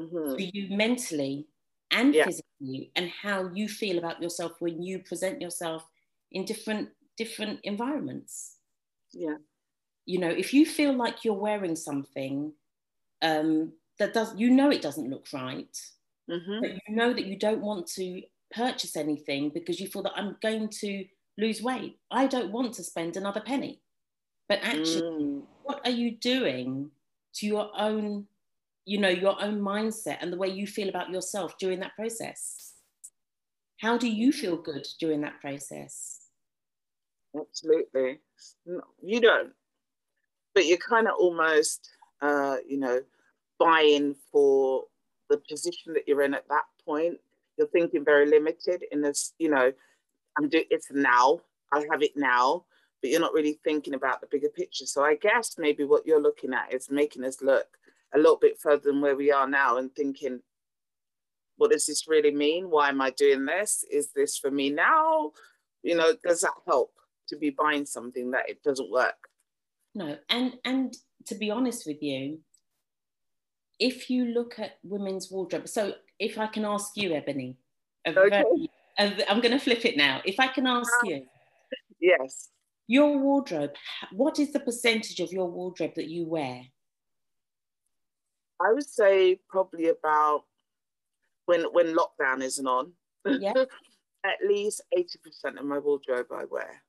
mm-hmm. 0.00 0.34
for 0.34 0.40
you 0.40 0.74
mentally 0.74 1.46
and 1.90 2.14
yeah. 2.14 2.24
physically, 2.24 2.43
and 2.60 3.10
how 3.22 3.50
you 3.52 3.68
feel 3.68 3.98
about 3.98 4.22
yourself 4.22 4.52
when 4.60 4.82
you 4.82 5.00
present 5.00 5.40
yourself 5.40 5.86
in 6.32 6.44
different 6.44 6.88
different 7.16 7.60
environments. 7.64 8.56
Yeah. 9.12 9.36
You 10.06 10.18
know, 10.18 10.28
if 10.30 10.52
you 10.52 10.66
feel 10.66 10.92
like 10.92 11.24
you're 11.24 11.34
wearing 11.34 11.76
something 11.76 12.52
um, 13.22 13.72
that 13.98 14.12
does, 14.12 14.34
you 14.36 14.50
know, 14.50 14.70
it 14.70 14.82
doesn't 14.82 15.08
look 15.08 15.26
right, 15.32 15.78
mm-hmm. 16.30 16.60
but 16.60 16.70
you 16.70 16.94
know 16.94 17.12
that 17.12 17.24
you 17.24 17.38
don't 17.38 17.62
want 17.62 17.86
to 17.94 18.22
purchase 18.52 18.96
anything 18.96 19.50
because 19.50 19.80
you 19.80 19.88
feel 19.88 20.02
that 20.02 20.16
I'm 20.16 20.36
going 20.42 20.68
to 20.80 21.04
lose 21.38 21.62
weight. 21.62 21.98
I 22.10 22.26
don't 22.26 22.52
want 22.52 22.74
to 22.74 22.84
spend 22.84 23.16
another 23.16 23.40
penny. 23.40 23.80
But 24.48 24.60
actually, 24.62 25.02
mm. 25.02 25.42
what 25.62 25.80
are 25.86 25.90
you 25.90 26.16
doing 26.18 26.90
to 27.36 27.46
your 27.46 27.70
own, 27.76 28.26
you 28.84 28.98
know, 28.98 29.08
your 29.08 29.40
own 29.42 29.60
mindset 29.60 30.18
and 30.20 30.32
the 30.32 30.36
way 30.36 30.48
you 30.48 30.66
feel 30.66 30.88
about 30.88 31.10
yourself 31.10 31.56
during 31.58 31.80
that 31.80 31.96
process? 31.96 32.72
How 33.80 33.98
do 33.98 34.08
you 34.08 34.32
feel 34.32 34.56
good 34.56 34.86
during 35.00 35.20
that 35.22 35.40
process? 35.40 36.20
Absolutely. 37.38 38.20
You 39.02 39.20
don't. 39.20 39.52
But 40.54 40.66
you're 40.66 40.78
kind 40.78 41.08
of 41.08 41.14
almost, 41.18 41.90
uh, 42.20 42.56
you 42.66 42.78
know, 42.78 43.00
buying 43.58 44.14
for 44.30 44.84
the 45.28 45.38
position 45.48 45.94
that 45.94 46.06
you're 46.06 46.22
in 46.22 46.34
at 46.34 46.48
that 46.48 46.64
point 46.84 47.18
you're 47.56 47.66
thinking 47.68 48.04
very 48.04 48.28
limited 48.28 48.84
in 48.90 49.00
this, 49.00 49.32
you 49.38 49.50
know, 49.50 49.72
I'm 50.36 50.48
doing 50.48 50.64
it's 50.70 50.88
now, 50.90 51.40
I 51.72 51.84
have 51.90 52.02
it 52.02 52.16
now, 52.16 52.64
but 53.00 53.10
you're 53.10 53.20
not 53.20 53.32
really 53.32 53.58
thinking 53.64 53.94
about 53.94 54.20
the 54.20 54.26
bigger 54.26 54.48
picture. 54.48 54.86
So 54.86 55.04
I 55.04 55.16
guess 55.16 55.56
maybe 55.58 55.84
what 55.84 56.06
you're 56.06 56.22
looking 56.22 56.52
at 56.52 56.72
is 56.72 56.90
making 56.90 57.24
us 57.24 57.42
look 57.42 57.66
a 58.14 58.18
little 58.18 58.38
bit 58.38 58.60
further 58.60 58.82
than 58.90 59.00
where 59.00 59.16
we 59.16 59.32
are 59.32 59.48
now 59.48 59.78
and 59.78 59.94
thinking, 59.94 60.40
what 61.56 61.70
does 61.70 61.86
this 61.86 62.08
really 62.08 62.30
mean? 62.32 62.70
Why 62.70 62.88
am 62.88 63.00
I 63.00 63.10
doing 63.10 63.44
this? 63.44 63.84
Is 63.90 64.10
this 64.14 64.38
for 64.38 64.50
me 64.50 64.70
now? 64.70 65.32
You 65.82 65.96
know, 65.96 66.14
does 66.24 66.40
that 66.40 66.54
help 66.66 66.92
to 67.28 67.36
be 67.36 67.50
buying 67.50 67.86
something 67.86 68.30
that 68.32 68.48
it 68.48 68.62
doesn't 68.62 68.90
work? 68.90 69.28
No, 69.94 70.16
and 70.28 70.54
and 70.64 70.96
to 71.26 71.34
be 71.36 71.50
honest 71.50 71.86
with 71.86 72.02
you, 72.02 72.40
if 73.78 74.10
you 74.10 74.26
look 74.26 74.58
at 74.58 74.78
women's 74.82 75.30
wardrobe, 75.30 75.68
so 75.68 75.94
if 76.18 76.38
I 76.38 76.46
can 76.48 76.64
ask 76.64 76.96
you, 76.96 77.14
Ebony, 77.14 77.56
okay. 78.06 78.14
very, 78.30 78.70
I'm 78.98 79.40
going 79.40 79.52
to 79.52 79.60
flip 79.60 79.84
it 79.84 79.96
now. 79.96 80.20
If 80.24 80.40
I 80.40 80.48
can 80.48 80.66
ask 80.66 80.92
ah. 81.02 81.06
you, 81.06 81.26
yes, 82.00 82.50
Your 82.86 83.16
wardrobe, 83.18 83.72
what 84.12 84.38
is 84.38 84.52
the 84.52 84.60
percentage 84.60 85.20
of 85.20 85.32
your 85.32 85.50
wardrobe 85.50 85.94
that 85.96 86.08
you 86.08 86.26
wear? 86.26 86.62
I 88.64 88.72
would 88.72 88.88
say 88.88 89.38
probably 89.48 89.88
about 89.88 90.44
when 91.46 91.64
when 91.72 91.96
lockdown 91.96 92.42
isn't 92.42 92.66
on. 92.66 92.92
Yeah. 93.26 93.52
at 94.24 94.38
least 94.46 94.80
80% 94.96 95.58
of 95.58 95.66
my 95.66 95.78
wardrobe 95.78 96.26
I 96.34 96.44
wear. 96.50 96.82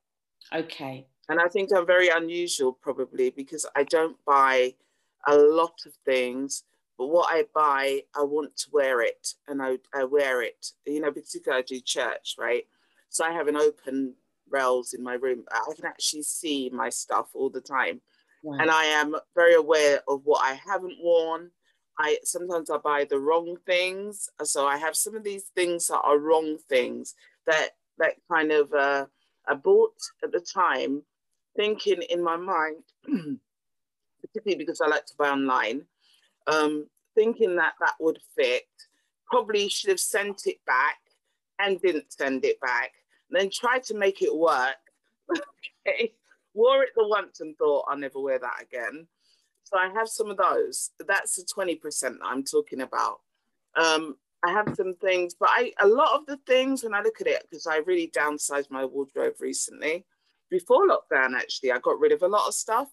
Okay. 0.53 1.05
And 1.27 1.39
I 1.39 1.47
think 1.47 1.69
I'm 1.75 1.85
very 1.85 2.09
unusual 2.09 2.71
probably 2.71 3.29
because 3.29 3.65
I 3.75 3.83
don't 3.83 4.15
buy 4.25 4.73
a 5.27 5.35
lot 5.35 5.73
of 5.85 5.93
things, 6.05 6.63
but 6.97 7.07
what 7.07 7.27
I 7.29 7.45
buy, 7.53 8.03
I 8.15 8.23
want 8.23 8.55
to 8.57 8.69
wear 8.71 9.01
it 9.01 9.33
and 9.47 9.61
I, 9.61 9.79
I 9.93 10.05
wear 10.05 10.41
it. 10.41 10.67
You 10.85 11.01
know, 11.01 11.11
particularly 11.11 11.63
I 11.63 11.65
do 11.65 11.79
church, 11.81 12.35
right? 12.39 12.63
So 13.09 13.25
I 13.25 13.31
have 13.31 13.47
an 13.47 13.57
open 13.57 14.13
rails 14.49 14.93
in 14.93 15.03
my 15.03 15.15
room. 15.15 15.43
I 15.51 15.73
can 15.75 15.85
actually 15.85 16.23
see 16.23 16.69
my 16.73 16.89
stuff 16.89 17.27
all 17.33 17.49
the 17.49 17.61
time. 17.61 18.01
Wow. 18.43 18.59
And 18.59 18.69
I 18.69 18.85
am 18.85 19.15
very 19.35 19.55
aware 19.55 20.01
of 20.07 20.21
what 20.23 20.43
I 20.43 20.53
haven't 20.53 20.97
worn. 21.01 21.49
I 21.97 22.17
sometimes 22.23 22.69
I 22.69 22.77
buy 22.77 23.05
the 23.09 23.19
wrong 23.19 23.57
things. 23.65 24.29
So 24.43 24.67
I 24.67 24.77
have 24.77 24.95
some 24.95 25.15
of 25.15 25.23
these 25.23 25.45
things 25.55 25.87
that 25.87 26.01
are 26.01 26.17
wrong 26.17 26.57
things 26.69 27.15
that 27.47 27.71
that 27.97 28.15
kind 28.31 28.51
of 28.51 28.73
uh, 28.73 29.05
I 29.47 29.53
bought 29.55 29.95
at 30.23 30.31
the 30.31 30.39
time, 30.39 31.03
thinking 31.55 32.01
in 32.09 32.23
my 32.23 32.35
mind, 32.35 32.83
particularly 34.21 34.57
because 34.57 34.81
I 34.81 34.87
like 34.87 35.05
to 35.07 35.15
buy 35.17 35.29
online, 35.29 35.83
um, 36.47 36.87
thinking 37.15 37.55
that 37.55 37.73
that 37.79 37.95
would 37.99 38.19
fit. 38.35 38.63
Probably 39.27 39.69
should 39.69 39.89
have 39.89 39.99
sent 39.99 40.45
it 40.45 40.63
back 40.65 40.97
and 41.59 41.81
didn't 41.81 42.11
send 42.11 42.45
it 42.45 42.59
back. 42.59 42.91
Then 43.29 43.49
tried 43.49 43.83
to 43.85 43.95
make 43.95 44.21
it 44.21 44.35
work. 44.35 44.75
okay. 45.87 46.13
Wore 46.53 46.83
it 46.83 46.89
the 46.95 47.07
once 47.07 47.41
and 47.41 47.57
thought 47.57 47.85
I'll 47.87 47.97
never 47.97 48.19
wear 48.19 48.39
that 48.39 48.61
again. 48.61 49.07
So 49.65 49.77
I 49.77 49.89
have 49.93 50.07
some 50.07 50.29
of 50.29 50.37
those. 50.37 50.91
That's 51.07 51.35
the 51.35 51.43
20% 51.43 52.01
that 52.01 52.17
I'm 52.23 52.43
talking 52.43 52.81
about. 52.81 53.19
Um, 53.75 54.15
I 54.45 54.51
have 54.51 54.75
some 54.75 54.95
things, 54.95 55.33
but 55.33 55.49
I 55.51 55.71
a 55.81 55.87
lot 55.87 56.13
of 56.13 56.27
the 56.27 56.37
things 56.45 56.83
when 56.83 56.93
I 56.93 57.01
look 57.01 57.19
at 57.19 57.27
it, 57.27 57.43
because 57.49 57.65
I 57.65 57.77
really 57.77 58.11
downsized 58.15 58.69
my 58.69 58.85
wardrobe 58.85 59.33
recently. 59.39 60.05
Before 60.51 60.87
lockdown, 60.87 61.35
actually, 61.35 61.71
I 61.71 61.79
got 61.79 61.99
rid 61.99 62.11
of 62.11 62.21
a 62.21 62.27
lot 62.27 62.47
of 62.47 62.53
stuff. 62.53 62.89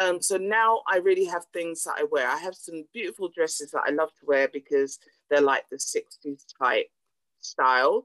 Um, 0.00 0.22
so 0.22 0.36
now 0.36 0.82
I 0.88 0.98
really 0.98 1.24
have 1.24 1.46
things 1.52 1.82
that 1.84 1.96
I 1.98 2.04
wear. 2.04 2.28
I 2.28 2.36
have 2.38 2.54
some 2.54 2.84
beautiful 2.92 3.28
dresses 3.34 3.72
that 3.72 3.82
I 3.86 3.90
love 3.90 4.10
to 4.20 4.26
wear 4.26 4.48
because 4.48 4.98
they're 5.28 5.40
like 5.40 5.64
the 5.70 5.76
60s 5.76 6.44
type 6.62 6.86
style. 7.40 8.04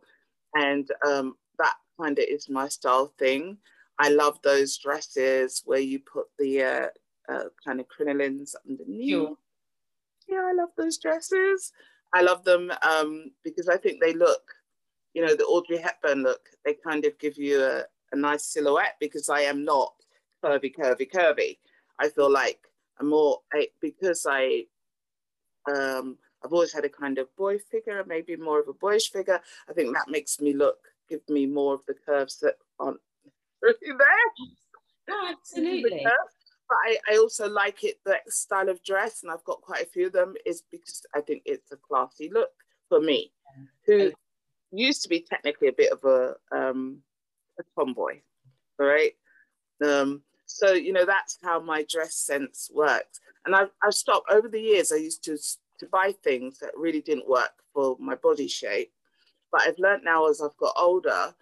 And 0.56 0.90
um, 1.06 1.36
that 1.60 1.76
kind 2.00 2.18
of 2.18 2.26
is 2.28 2.50
my 2.50 2.68
style 2.68 3.14
thing. 3.20 3.58
I 4.00 4.10
love 4.10 4.40
those 4.42 4.78
dresses 4.78 5.62
where 5.66 5.80
you 5.80 6.00
put 6.00 6.26
the 6.40 6.64
uh, 6.64 6.88
uh, 7.32 7.44
kind 7.66 7.80
of 7.80 7.86
crinolines 7.88 8.56
underneath. 8.68 9.10
Sure. 9.10 9.38
Yeah, 10.28 10.48
I 10.50 10.54
love 10.54 10.70
those 10.78 10.98
dresses. 10.98 11.72
I 12.14 12.22
love 12.22 12.44
them 12.44 12.72
um, 12.82 13.32
because 13.44 13.70
I 13.70 13.78
think 13.78 14.02
they 14.02 14.14
look, 14.14 14.42
you 15.14 15.26
know, 15.26 15.36
the 15.36 15.46
Audrey 15.46 15.78
Hepburn 15.78 16.24
look. 16.24 16.42
They 16.66 16.74
kind 16.74 17.06
of 17.06 17.18
give 17.20 17.38
you 17.38 17.62
a, 17.62 17.84
a 18.12 18.16
nice 18.16 18.46
silhouette 18.46 18.96
because 19.00 19.30
I 19.30 19.42
am 19.42 19.64
not 19.64 19.94
curvy, 20.44 20.76
curvy, 20.76 21.10
curvy. 21.10 21.58
I 22.00 22.10
feel 22.10 22.32
like 22.32 22.60
I'm 23.00 23.10
more 23.10 23.40
I, 23.54 23.68
because 23.82 24.26
I 24.30 24.66
um, 25.72 26.18
I've 26.44 26.54
always 26.54 26.74
had 26.74 26.86
a 26.86 26.90
kind 26.90 27.18
of 27.18 27.34
boy 27.36 27.60
figure, 27.60 28.04
maybe 28.08 28.36
more 28.36 28.60
of 28.60 28.68
a 28.68 28.74
boyish 28.74 29.12
figure. 29.12 29.40
I 29.70 29.74
think 29.74 29.94
that 29.94 30.10
makes 30.10 30.40
me 30.40 30.54
look, 30.54 30.80
give 31.08 31.22
me 31.30 31.46
more 31.46 31.76
of 31.76 31.86
the 31.88 31.94
curves 31.94 32.40
that 32.40 32.56
aren't 32.80 33.00
really 33.62 33.78
there. 33.98 35.28
Absolutely. 35.30 36.04
But 36.72 36.78
I, 36.86 36.98
I 37.12 37.18
also 37.18 37.50
like 37.50 37.84
it 37.84 38.00
that 38.06 38.32
style 38.32 38.70
of 38.70 38.82
dress, 38.82 39.24
and 39.24 39.32
I've 39.32 39.44
got 39.44 39.60
quite 39.60 39.84
a 39.84 39.90
few 39.90 40.08
of 40.08 40.14
them, 40.14 40.36
is 40.46 40.64
because 40.72 41.06
I 41.14 41.20
think 41.20 41.42
it's 41.44 41.70
a 41.74 41.76
classy 41.76 42.32
look 42.34 42.52
for 42.88 43.02
me, 43.02 43.34
who 43.86 44.14
used 44.72 45.04
to 45.04 45.10
be 45.10 45.20
technically 45.20 45.68
a 45.68 45.74
bit 45.74 45.92
of 45.92 46.02
a 46.06 46.36
um, 46.58 47.00
a 47.60 47.64
tomboy, 47.76 48.22
all 48.80 48.86
right. 48.86 49.12
Um, 49.86 50.22
so 50.46 50.72
you 50.72 50.94
know 50.94 51.06
that's 51.06 51.38
how 51.44 51.60
my 51.60 51.86
dress 51.90 52.16
sense 52.16 52.72
works, 52.74 53.20
and 53.46 53.54
I've 53.54 53.72
I've 53.84 53.94
stopped 53.94 54.32
over 54.32 54.48
the 54.48 54.62
years. 54.62 54.94
I 54.94 54.96
used 54.96 55.26
to 55.26 55.38
to 55.80 55.86
buy 55.88 56.14
things 56.24 56.58
that 56.60 56.72
really 56.78 57.02
didn't 57.02 57.28
work 57.28 57.52
for 57.74 57.98
my 58.00 58.16
body 58.16 58.48
shape, 58.48 58.94
but 59.52 59.64
I've 59.64 59.78
learned 59.78 60.06
now 60.06 60.30
as 60.30 60.40
I've 60.42 60.56
got 60.56 60.74
older 60.78 61.36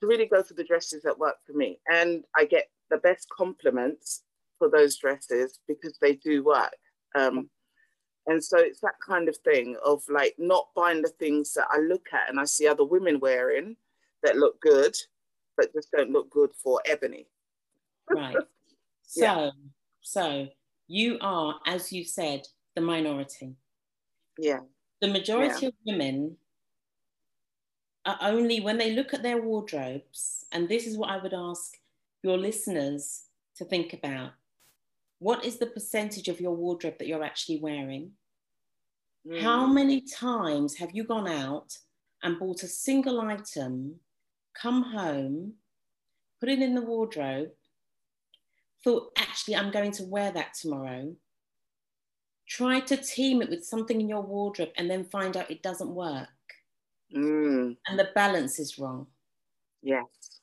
to 0.00 0.06
really 0.06 0.26
go 0.26 0.44
for 0.44 0.54
the 0.54 0.62
dresses 0.62 1.02
that 1.02 1.18
work 1.18 1.38
for 1.44 1.54
me, 1.54 1.80
and 1.90 2.22
I 2.36 2.44
get 2.44 2.68
the 2.92 2.98
best 2.98 3.26
compliments 3.36 4.22
for 4.58 4.70
those 4.70 4.96
dresses 4.98 5.58
because 5.66 5.98
they 6.00 6.14
do 6.14 6.44
work. 6.44 6.76
Um, 7.16 7.48
and 8.26 8.44
so 8.44 8.58
it's 8.58 8.80
that 8.82 8.94
kind 9.04 9.28
of 9.28 9.36
thing 9.38 9.76
of 9.84 10.02
like 10.08 10.34
not 10.38 10.68
buying 10.76 11.02
the 11.02 11.08
things 11.08 11.54
that 11.54 11.66
I 11.70 11.78
look 11.78 12.06
at 12.12 12.28
and 12.28 12.38
I 12.38 12.44
see 12.44 12.68
other 12.68 12.84
women 12.84 13.18
wearing 13.18 13.76
that 14.22 14.36
look 14.36 14.60
good, 14.60 14.94
but 15.56 15.72
just 15.72 15.90
don't 15.90 16.12
look 16.12 16.30
good 16.30 16.50
for 16.62 16.80
ebony. 16.86 17.26
Right. 18.08 18.36
So, 19.04 19.20
yeah. 19.20 19.50
so 20.00 20.48
you 20.86 21.18
are, 21.20 21.56
as 21.66 21.92
you 21.92 22.02
said, 22.02 22.46
the 22.74 22.80
minority. 22.80 23.56
Yeah. 24.38 24.60
The 25.02 25.08
majority 25.08 25.66
yeah. 25.66 25.68
of 25.68 25.74
women 25.84 26.38
are 28.06 28.16
only 28.22 28.60
when 28.60 28.78
they 28.78 28.92
look 28.92 29.12
at 29.12 29.22
their 29.22 29.42
wardrobes, 29.42 30.46
and 30.50 30.66
this 30.66 30.86
is 30.86 30.96
what 30.96 31.10
I 31.10 31.18
would 31.18 31.34
ask 31.34 31.76
your 32.22 32.38
listeners 32.38 33.24
to 33.56 33.64
think 33.64 33.92
about. 33.92 34.32
What 35.18 35.44
is 35.44 35.58
the 35.58 35.66
percentage 35.66 36.28
of 36.28 36.40
your 36.40 36.54
wardrobe 36.54 36.98
that 36.98 37.06
you're 37.06 37.24
actually 37.24 37.60
wearing? 37.60 38.12
Mm. 39.26 39.40
How 39.40 39.66
many 39.66 40.00
times 40.00 40.76
have 40.78 40.90
you 40.92 41.04
gone 41.04 41.28
out 41.28 41.76
and 42.22 42.38
bought 42.38 42.62
a 42.62 42.68
single 42.68 43.20
item, 43.20 43.96
come 44.60 44.82
home, 44.82 45.54
put 46.40 46.48
it 46.48 46.60
in 46.60 46.74
the 46.74 46.82
wardrobe, 46.82 47.50
thought, 48.82 49.12
actually, 49.16 49.56
I'm 49.56 49.70
going 49.70 49.92
to 49.92 50.04
wear 50.04 50.32
that 50.32 50.54
tomorrow, 50.54 51.14
try 52.48 52.80
to 52.80 52.96
team 52.96 53.42
it 53.42 53.50
with 53.50 53.64
something 53.64 54.00
in 54.00 54.08
your 54.08 54.22
wardrobe, 54.22 54.70
and 54.76 54.90
then 54.90 55.04
find 55.04 55.36
out 55.36 55.50
it 55.50 55.62
doesn't 55.62 55.94
work? 55.94 56.28
Mm. 57.14 57.76
And 57.86 57.98
the 57.98 58.08
balance 58.14 58.58
is 58.58 58.78
wrong. 58.78 59.06
Yes. 59.82 60.41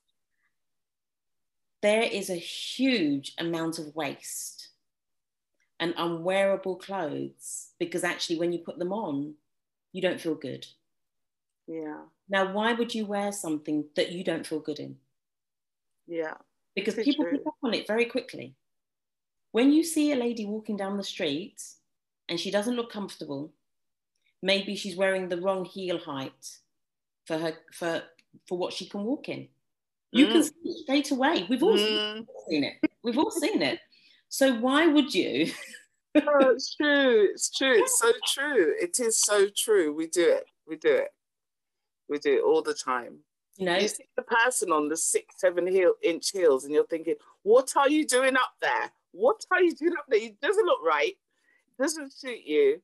There 1.82 2.04
is 2.04 2.30
a 2.30 2.36
huge 2.36 3.34
amount 3.38 3.80
of 3.80 3.96
waste 3.96 4.70
and 5.80 5.94
unwearable 5.98 6.76
clothes 6.76 7.70
because 7.80 8.04
actually, 8.04 8.38
when 8.38 8.52
you 8.52 8.60
put 8.60 8.80
them 8.80 8.92
on, 8.92 9.36
you 9.94 10.02
don't 10.02 10.20
feel 10.20 10.36
good. 10.36 10.66
Yeah. 11.68 12.02
Now, 12.28 12.52
why 12.52 12.74
would 12.74 12.94
you 12.94 13.06
wear 13.06 13.32
something 13.32 13.86
that 13.96 14.12
you 14.12 14.24
don't 14.24 14.46
feel 14.46 14.60
good 14.60 14.80
in? 14.80 14.98
Yeah. 16.08 16.34
Because 16.76 16.96
people 16.96 17.26
true. 17.26 17.38
pick 17.38 17.48
up 17.48 17.56
on 17.64 17.74
it 17.74 17.88
very 17.88 18.06
quickly. 18.06 18.56
When 19.52 19.72
you 19.72 19.84
see 19.84 20.12
a 20.12 20.16
lady 20.16 20.46
walking 20.46 20.78
down 20.78 20.98
the 20.98 21.04
street 21.04 21.62
and 22.28 22.40
she 22.40 22.52
doesn't 22.52 22.76
look 22.76 22.92
comfortable, 22.92 23.54
maybe 24.42 24.76
she's 24.76 24.96
wearing 24.96 25.30
the 25.30 25.42
wrong 25.42 25.66
heel 25.66 25.98
height 25.98 26.58
for 27.26 27.38
her 27.38 27.54
for 27.72 28.04
for 28.48 28.58
what 28.58 28.74
she 28.74 28.88
can 28.88 29.04
walk 29.04 29.30
in. 29.30 29.48
You 30.12 30.28
mm. 30.28 30.32
can 30.32 30.44
see 30.44 30.54
it 30.64 30.78
straight 30.84 31.12
away. 31.12 31.46
We've 31.50 31.64
all 31.64 31.78
mm. 31.78 32.26
seen 32.48 32.64
it. 32.64 32.74
We've 33.04 33.18
all 33.18 33.32
seen 33.32 33.62
it. 33.62 33.80
So 34.30 34.54
why 34.56 34.88
would 34.88 35.14
you? 35.14 35.52
oh, 36.16 36.50
it's 36.52 36.76
true. 36.76 37.30
It's 37.32 37.50
true. 37.50 37.80
It's 37.80 38.00
so 38.00 38.12
true. 38.34 38.74
It 38.80 39.00
is 39.00 39.22
so 39.22 39.48
true. 39.56 39.94
We 39.94 40.08
do 40.08 40.28
it. 40.30 40.46
We 40.68 40.78
do 40.78 40.96
it. 40.96 41.10
We 42.08 42.18
do 42.20 42.38
it 42.38 42.44
all 42.44 42.62
the 42.62 42.74
time. 42.74 43.20
You 43.58 43.66
know, 43.66 43.78
you 43.78 43.90
see 43.90 44.06
the 44.16 44.24
person 44.24 44.72
on 44.72 44.88
the 44.88 44.96
six, 44.96 45.36
seven 45.38 45.68
heel, 45.68 45.94
inch 46.02 46.32
heels, 46.32 46.64
and 46.64 46.74
you're 46.74 46.88
thinking, 46.88 47.16
"What 47.44 47.76
are 47.76 47.90
you 47.90 48.08
doing 48.08 48.38
up 48.38 48.54
there? 48.62 48.92
What 49.12 49.46
are 49.52 49.62
you 49.62 49.76
doing 49.76 49.98
up 49.98 50.06
there? 50.08 50.22
It 50.22 50.40
doesn't 50.40 50.66
look 50.66 50.82
right. 50.82 51.18
It 51.18 51.82
doesn't 51.82 52.14
suit 52.14 52.46
you. 52.46 52.82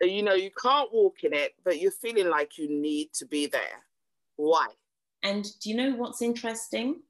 You 0.00 0.22
know, 0.22 0.34
you 0.34 0.50
can't 0.50 0.92
walk 0.92 1.22
in 1.22 1.32
it, 1.34 1.54
but 1.64 1.80
you're 1.80 1.92
feeling 1.92 2.28
like 2.28 2.58
you 2.58 2.68
need 2.68 3.12
to 3.14 3.26
be 3.26 3.46
there. 3.46 3.84
Why? 4.36 4.68
And 5.22 5.44
do 5.60 5.70
you 5.70 5.76
know 5.76 5.94
what's 5.94 6.22
interesting? 6.22 7.00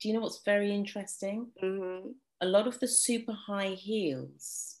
Do 0.00 0.08
you 0.08 0.14
know 0.14 0.20
what's 0.20 0.42
very 0.44 0.74
interesting? 0.74 1.48
Mm-hmm. 1.62 2.10
A 2.40 2.46
lot 2.46 2.66
of 2.66 2.78
the 2.80 2.88
super 2.88 3.32
high 3.32 3.70
heels 3.70 4.76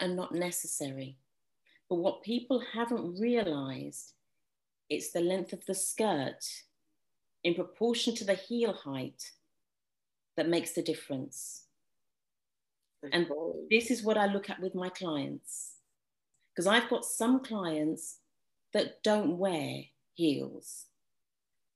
are 0.00 0.08
not 0.08 0.34
necessary. 0.34 1.18
But 1.88 1.96
what 1.96 2.22
people 2.22 2.62
haven't 2.72 3.20
realized, 3.20 4.12
it's 4.88 5.10
the 5.10 5.20
length 5.20 5.52
of 5.52 5.64
the 5.66 5.74
skirt 5.74 6.44
in 7.42 7.54
proportion 7.54 8.14
to 8.16 8.24
the 8.24 8.34
heel 8.34 8.72
height 8.72 9.32
that 10.36 10.48
makes 10.48 10.72
the 10.72 10.82
difference. 10.82 11.66
And 13.12 13.28
this 13.70 13.90
is 13.90 14.02
what 14.02 14.16
I 14.16 14.26
look 14.26 14.48
at 14.48 14.60
with 14.60 14.74
my 14.74 14.88
clients. 14.88 15.74
Because 16.50 16.66
I've 16.66 16.88
got 16.88 17.04
some 17.04 17.40
clients 17.40 18.18
that 18.72 19.02
don't 19.02 19.36
wear 19.36 19.82
heels 20.14 20.86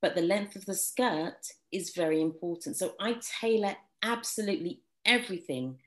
but 0.01 0.15
the 0.15 0.21
length 0.21 0.55
of 0.55 0.65
the 0.65 0.73
skirt 0.73 1.47
is 1.71 1.91
very 1.95 2.21
important. 2.21 2.77
So 2.77 2.93
I 2.99 3.17
tailor 3.41 3.75
absolutely 4.03 4.81
everything 5.05 5.79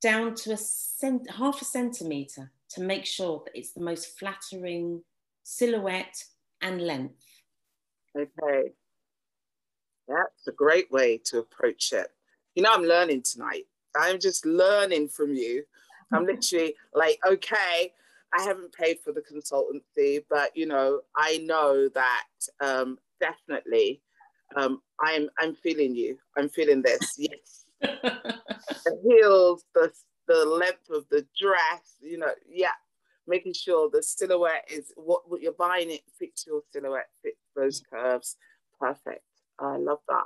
down 0.00 0.34
to 0.34 0.52
a 0.52 0.56
cent- 0.56 1.30
half 1.30 1.60
a 1.60 1.64
centimeter 1.64 2.52
to 2.70 2.80
make 2.80 3.06
sure 3.06 3.42
that 3.44 3.58
it's 3.58 3.72
the 3.72 3.80
most 3.80 4.18
flattering 4.18 5.02
silhouette 5.42 6.24
and 6.60 6.80
length. 6.80 7.24
Okay. 8.16 8.72
That's 10.08 10.46
a 10.46 10.52
great 10.52 10.90
way 10.90 11.20
to 11.26 11.38
approach 11.38 11.92
it. 11.92 12.08
You 12.54 12.62
know, 12.62 12.72
I'm 12.72 12.84
learning 12.84 13.22
tonight. 13.22 13.66
I'm 13.96 14.20
just 14.20 14.46
learning 14.46 15.08
from 15.08 15.34
you. 15.34 15.64
I'm 16.12 16.26
literally 16.26 16.74
like, 16.94 17.18
okay, 17.26 17.92
I 18.32 18.42
haven't 18.42 18.72
paid 18.72 18.98
for 19.00 19.12
the 19.12 19.22
consultancy, 19.22 20.24
but 20.28 20.56
you 20.56 20.66
know, 20.66 21.00
I 21.16 21.38
know 21.38 21.88
that 21.88 22.26
um, 22.60 22.98
definitely 23.20 24.02
um, 24.54 24.80
I'm 25.00 25.28
I'm 25.38 25.54
feeling 25.54 25.94
you. 25.96 26.18
I'm 26.36 26.48
feeling 26.48 26.82
this. 26.82 27.18
Yes. 27.28 27.64
the 27.82 28.98
heels, 29.04 29.64
the 29.74 29.92
the 30.28 30.44
length 30.46 30.88
of 30.90 31.04
the 31.10 31.26
dress, 31.38 31.96
you 32.00 32.18
know, 32.18 32.30
yeah, 32.48 32.72
making 33.26 33.52
sure 33.52 33.90
the 33.92 34.02
silhouette 34.02 34.66
is 34.72 34.92
what, 34.96 35.30
what 35.30 35.42
you're 35.42 35.52
buying 35.52 35.90
it 35.90 36.00
fits 36.18 36.46
your 36.46 36.62
silhouette, 36.72 37.08
fits 37.22 37.36
those 37.54 37.82
curves. 37.92 38.36
Perfect. 38.80 39.22
I 39.58 39.76
love 39.76 39.98
that. 40.08 40.24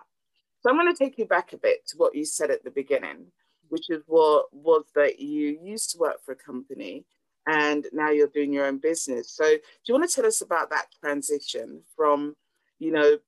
So 0.61 0.71
I'm 0.71 0.77
going 0.77 0.95
to 0.95 0.99
take 0.99 1.19
you 1.19 1.27
back 1.27 1.53
a 1.53 1.59
bit 1.59 1.87
to 1.89 1.97
what 1.99 2.15
you 2.15 2.25
said 2.25 2.51
at 2.51 2.63
the 2.65 2.71
beginning, 2.71 3.27
which 3.69 3.91
is 3.91 4.03
what 4.07 4.47
was 4.53 4.85
that 4.95 5.19
you 5.19 5.59
used 5.63 5.91
to 5.91 5.99
work 5.99 6.25
for 6.25 6.33
a 6.33 6.37
company 6.37 7.05
and 7.47 7.87
now 7.93 8.11
you're 8.11 8.29
doing 8.29 8.53
your 8.53 8.67
own 8.67 8.79
business. 8.79 9.33
So 9.33 9.45
do 9.45 9.61
you 9.87 9.95
want 9.95 10.09
to 10.09 10.15
tell 10.15 10.27
us 10.27 10.41
about 10.41 10.71
that 10.71 10.87
transition 11.01 11.83
from, 11.97 12.37
you 12.81 12.91
know, 12.91 13.19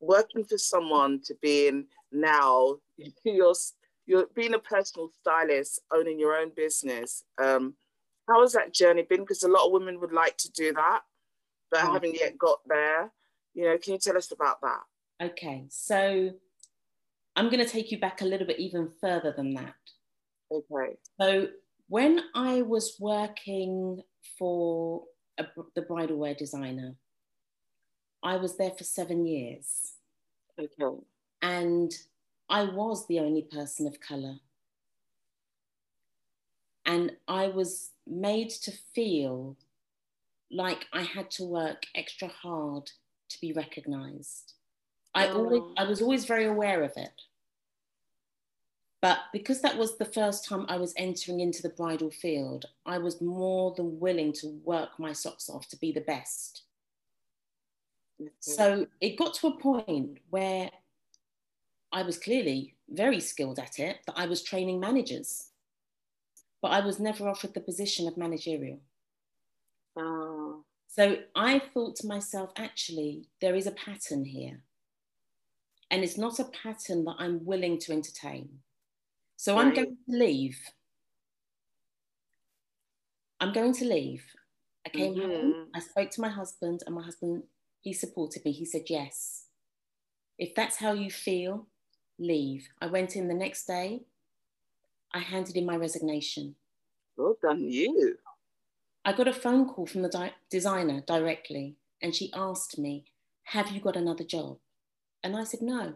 working 0.00 0.44
for 0.44 0.56
someone 0.56 1.20
to 1.26 1.34
being 1.42 1.86
now 2.10 2.76
you're 3.24 3.54
you're 4.06 4.26
being 4.34 4.54
a 4.54 4.58
personal 4.58 5.10
stylist, 5.20 5.80
owning 5.92 6.18
your 6.18 6.34
own 6.34 6.50
business. 6.56 7.22
Um, 7.40 7.74
how 8.28 8.40
has 8.40 8.52
that 8.54 8.72
journey 8.72 9.02
been? 9.02 9.20
Because 9.20 9.42
a 9.42 9.48
lot 9.48 9.66
of 9.66 9.72
women 9.72 10.00
would 10.00 10.12
like 10.12 10.36
to 10.38 10.50
do 10.50 10.72
that, 10.72 11.02
but 11.70 11.84
oh. 11.84 11.92
haven't 11.92 12.14
yet 12.14 12.38
got 12.38 12.58
there. 12.66 13.12
You 13.54 13.64
know, 13.64 13.78
can 13.78 13.92
you 13.94 13.98
tell 13.98 14.16
us 14.16 14.32
about 14.32 14.60
that? 14.62 14.80
Okay, 15.22 15.66
so 15.68 16.30
I'm 17.36 17.50
going 17.50 17.64
to 17.64 17.70
take 17.70 17.92
you 17.92 18.00
back 18.00 18.20
a 18.20 18.24
little 18.24 18.46
bit 18.46 18.58
even 18.58 18.90
further 19.00 19.32
than 19.36 19.54
that. 19.54 19.74
Okay. 20.50 20.96
So 21.20 21.48
when 21.88 22.20
I 22.34 22.62
was 22.62 22.96
working 22.98 24.02
for 24.38 25.04
a, 25.38 25.46
the 25.74 25.82
bridal 25.82 26.16
wear 26.16 26.34
designer, 26.34 26.94
I 28.22 28.36
was 28.36 28.56
there 28.56 28.70
for 28.70 28.84
seven 28.84 29.26
years. 29.26 29.94
Okay. 30.58 30.96
And 31.42 31.92
I 32.48 32.64
was 32.64 33.06
the 33.06 33.20
only 33.20 33.42
person 33.42 33.86
of 33.86 34.00
colour. 34.00 34.36
And 36.84 37.12
I 37.28 37.48
was 37.48 37.90
made 38.06 38.50
to 38.50 38.72
feel 38.94 39.56
like 40.50 40.86
I 40.92 41.02
had 41.02 41.30
to 41.32 41.44
work 41.44 41.84
extra 41.94 42.28
hard 42.28 42.90
to 43.28 43.40
be 43.40 43.52
recognised. 43.52 44.54
I, 45.14 45.28
oh. 45.28 45.38
always, 45.38 45.62
I 45.76 45.84
was 45.84 46.02
always 46.02 46.24
very 46.24 46.46
aware 46.46 46.82
of 46.82 46.92
it. 46.96 47.12
But 49.00 49.18
because 49.32 49.62
that 49.62 49.78
was 49.78 49.96
the 49.96 50.04
first 50.04 50.46
time 50.46 50.66
I 50.68 50.76
was 50.76 50.92
entering 50.96 51.40
into 51.40 51.62
the 51.62 51.70
bridal 51.70 52.10
field, 52.10 52.66
I 52.84 52.98
was 52.98 53.22
more 53.22 53.72
than 53.74 53.98
willing 53.98 54.32
to 54.34 54.60
work 54.62 54.98
my 54.98 55.12
socks 55.12 55.48
off 55.48 55.68
to 55.68 55.78
be 55.78 55.90
the 55.90 56.02
best. 56.02 56.64
Mm-hmm. 58.20 58.28
So 58.40 58.86
it 59.00 59.16
got 59.16 59.34
to 59.34 59.48
a 59.48 59.58
point 59.58 60.18
where 60.30 60.70
I 61.92 62.02
was 62.02 62.18
clearly 62.18 62.74
very 62.88 63.20
skilled 63.20 63.58
at 63.58 63.78
it, 63.78 63.98
that 64.06 64.14
I 64.16 64.26
was 64.26 64.42
training 64.42 64.80
managers, 64.80 65.48
but 66.60 66.72
I 66.72 66.80
was 66.80 66.98
never 66.98 67.28
offered 67.28 67.54
the 67.54 67.60
position 67.60 68.06
of 68.06 68.16
managerial. 68.16 68.80
Oh. 69.96 70.64
So 70.88 71.18
I 71.34 71.60
thought 71.72 71.96
to 71.96 72.06
myself, 72.06 72.50
actually, 72.56 73.28
there 73.40 73.54
is 73.54 73.66
a 73.66 73.72
pattern 73.72 74.24
here. 74.24 74.60
And 75.90 76.04
it's 76.04 76.18
not 76.18 76.38
a 76.38 76.44
pattern 76.44 77.04
that 77.04 77.16
I'm 77.18 77.44
willing 77.44 77.78
to 77.80 77.92
entertain. 77.92 78.48
So 79.36 79.54
right. 79.54 79.66
I'm 79.66 79.74
going 79.74 79.96
to 80.08 80.16
leave. 80.16 80.58
I'm 83.40 83.52
going 83.52 83.72
to 83.74 83.84
leave. 83.84 84.24
I 84.86 84.90
came 84.90 85.14
mm-hmm. 85.14 85.30
home, 85.30 85.66
I 85.74 85.80
spoke 85.80 86.10
to 86.10 86.20
my 86.20 86.28
husband, 86.28 86.82
and 86.86 86.94
my 86.94 87.02
husband, 87.02 87.42
he 87.80 87.92
supported 87.92 88.44
me. 88.44 88.52
He 88.52 88.64
said, 88.64 88.84
Yes. 88.88 89.44
If 90.38 90.54
that's 90.54 90.76
how 90.76 90.92
you 90.92 91.10
feel, 91.10 91.66
leave. 92.18 92.68
I 92.80 92.86
went 92.86 93.16
in 93.16 93.28
the 93.28 93.34
next 93.34 93.66
day. 93.66 94.02
I 95.12 95.18
handed 95.18 95.56
in 95.56 95.66
my 95.66 95.76
resignation. 95.76 96.54
Well 97.16 97.36
done, 97.42 97.60
you. 97.68 98.16
I 99.04 99.12
got 99.12 99.28
a 99.28 99.32
phone 99.32 99.66
call 99.68 99.86
from 99.86 100.02
the 100.02 100.08
di- 100.08 100.34
designer 100.50 101.02
directly, 101.06 101.76
and 102.00 102.14
she 102.14 102.30
asked 102.34 102.78
me, 102.78 103.04
Have 103.44 103.70
you 103.70 103.80
got 103.80 103.96
another 103.96 104.24
job? 104.24 104.58
And 105.22 105.36
I 105.36 105.44
said, 105.44 105.62
No. 105.62 105.94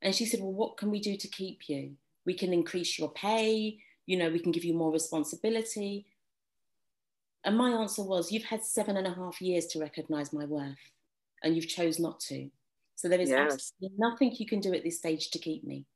And 0.00 0.14
she 0.14 0.26
said, 0.26 0.40
Well, 0.40 0.52
what 0.52 0.76
can 0.76 0.90
we 0.90 1.00
do 1.00 1.16
to 1.16 1.28
keep 1.28 1.68
you? 1.68 1.92
We 2.26 2.34
can 2.34 2.52
increase 2.52 2.98
your 2.98 3.10
pay, 3.10 3.78
you 4.06 4.16
know, 4.16 4.30
we 4.30 4.38
can 4.38 4.52
give 4.52 4.64
you 4.64 4.74
more 4.74 4.92
responsibility. 4.92 6.06
And 7.44 7.56
my 7.58 7.70
answer 7.70 8.02
was, 8.02 8.32
You've 8.32 8.44
had 8.44 8.64
seven 8.64 8.96
and 8.96 9.06
a 9.06 9.14
half 9.14 9.40
years 9.40 9.66
to 9.68 9.80
recognize 9.80 10.32
my 10.32 10.44
worth, 10.44 10.76
and 11.42 11.54
you've 11.54 11.68
chose 11.68 11.98
not 11.98 12.20
to. 12.20 12.50
So 12.96 13.08
there 13.08 13.20
is 13.20 13.30
yes. 13.30 13.52
absolutely 13.52 13.98
nothing 13.98 14.32
you 14.38 14.46
can 14.46 14.60
do 14.60 14.72
at 14.72 14.84
this 14.84 14.98
stage 14.98 15.30
to 15.30 15.38
keep 15.38 15.64
me. 15.64 15.86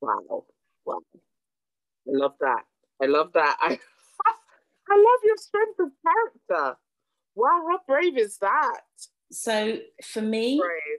Wow. 0.00 0.44
Wow. 0.86 1.00
I 1.14 2.12
love 2.12 2.34
that. 2.40 2.62
I 3.02 3.06
love 3.06 3.32
that. 3.34 3.56
I 3.60 3.78
I 4.90 4.96
love 4.96 5.20
your 5.24 5.36
strength 5.36 5.78
of 5.78 5.90
character. 6.04 6.78
Wow, 7.36 7.64
how 7.70 7.80
brave 7.86 8.18
is 8.18 8.38
that? 8.38 8.80
So 9.30 9.78
for 10.02 10.20
me, 10.20 10.58
brave. 10.58 10.98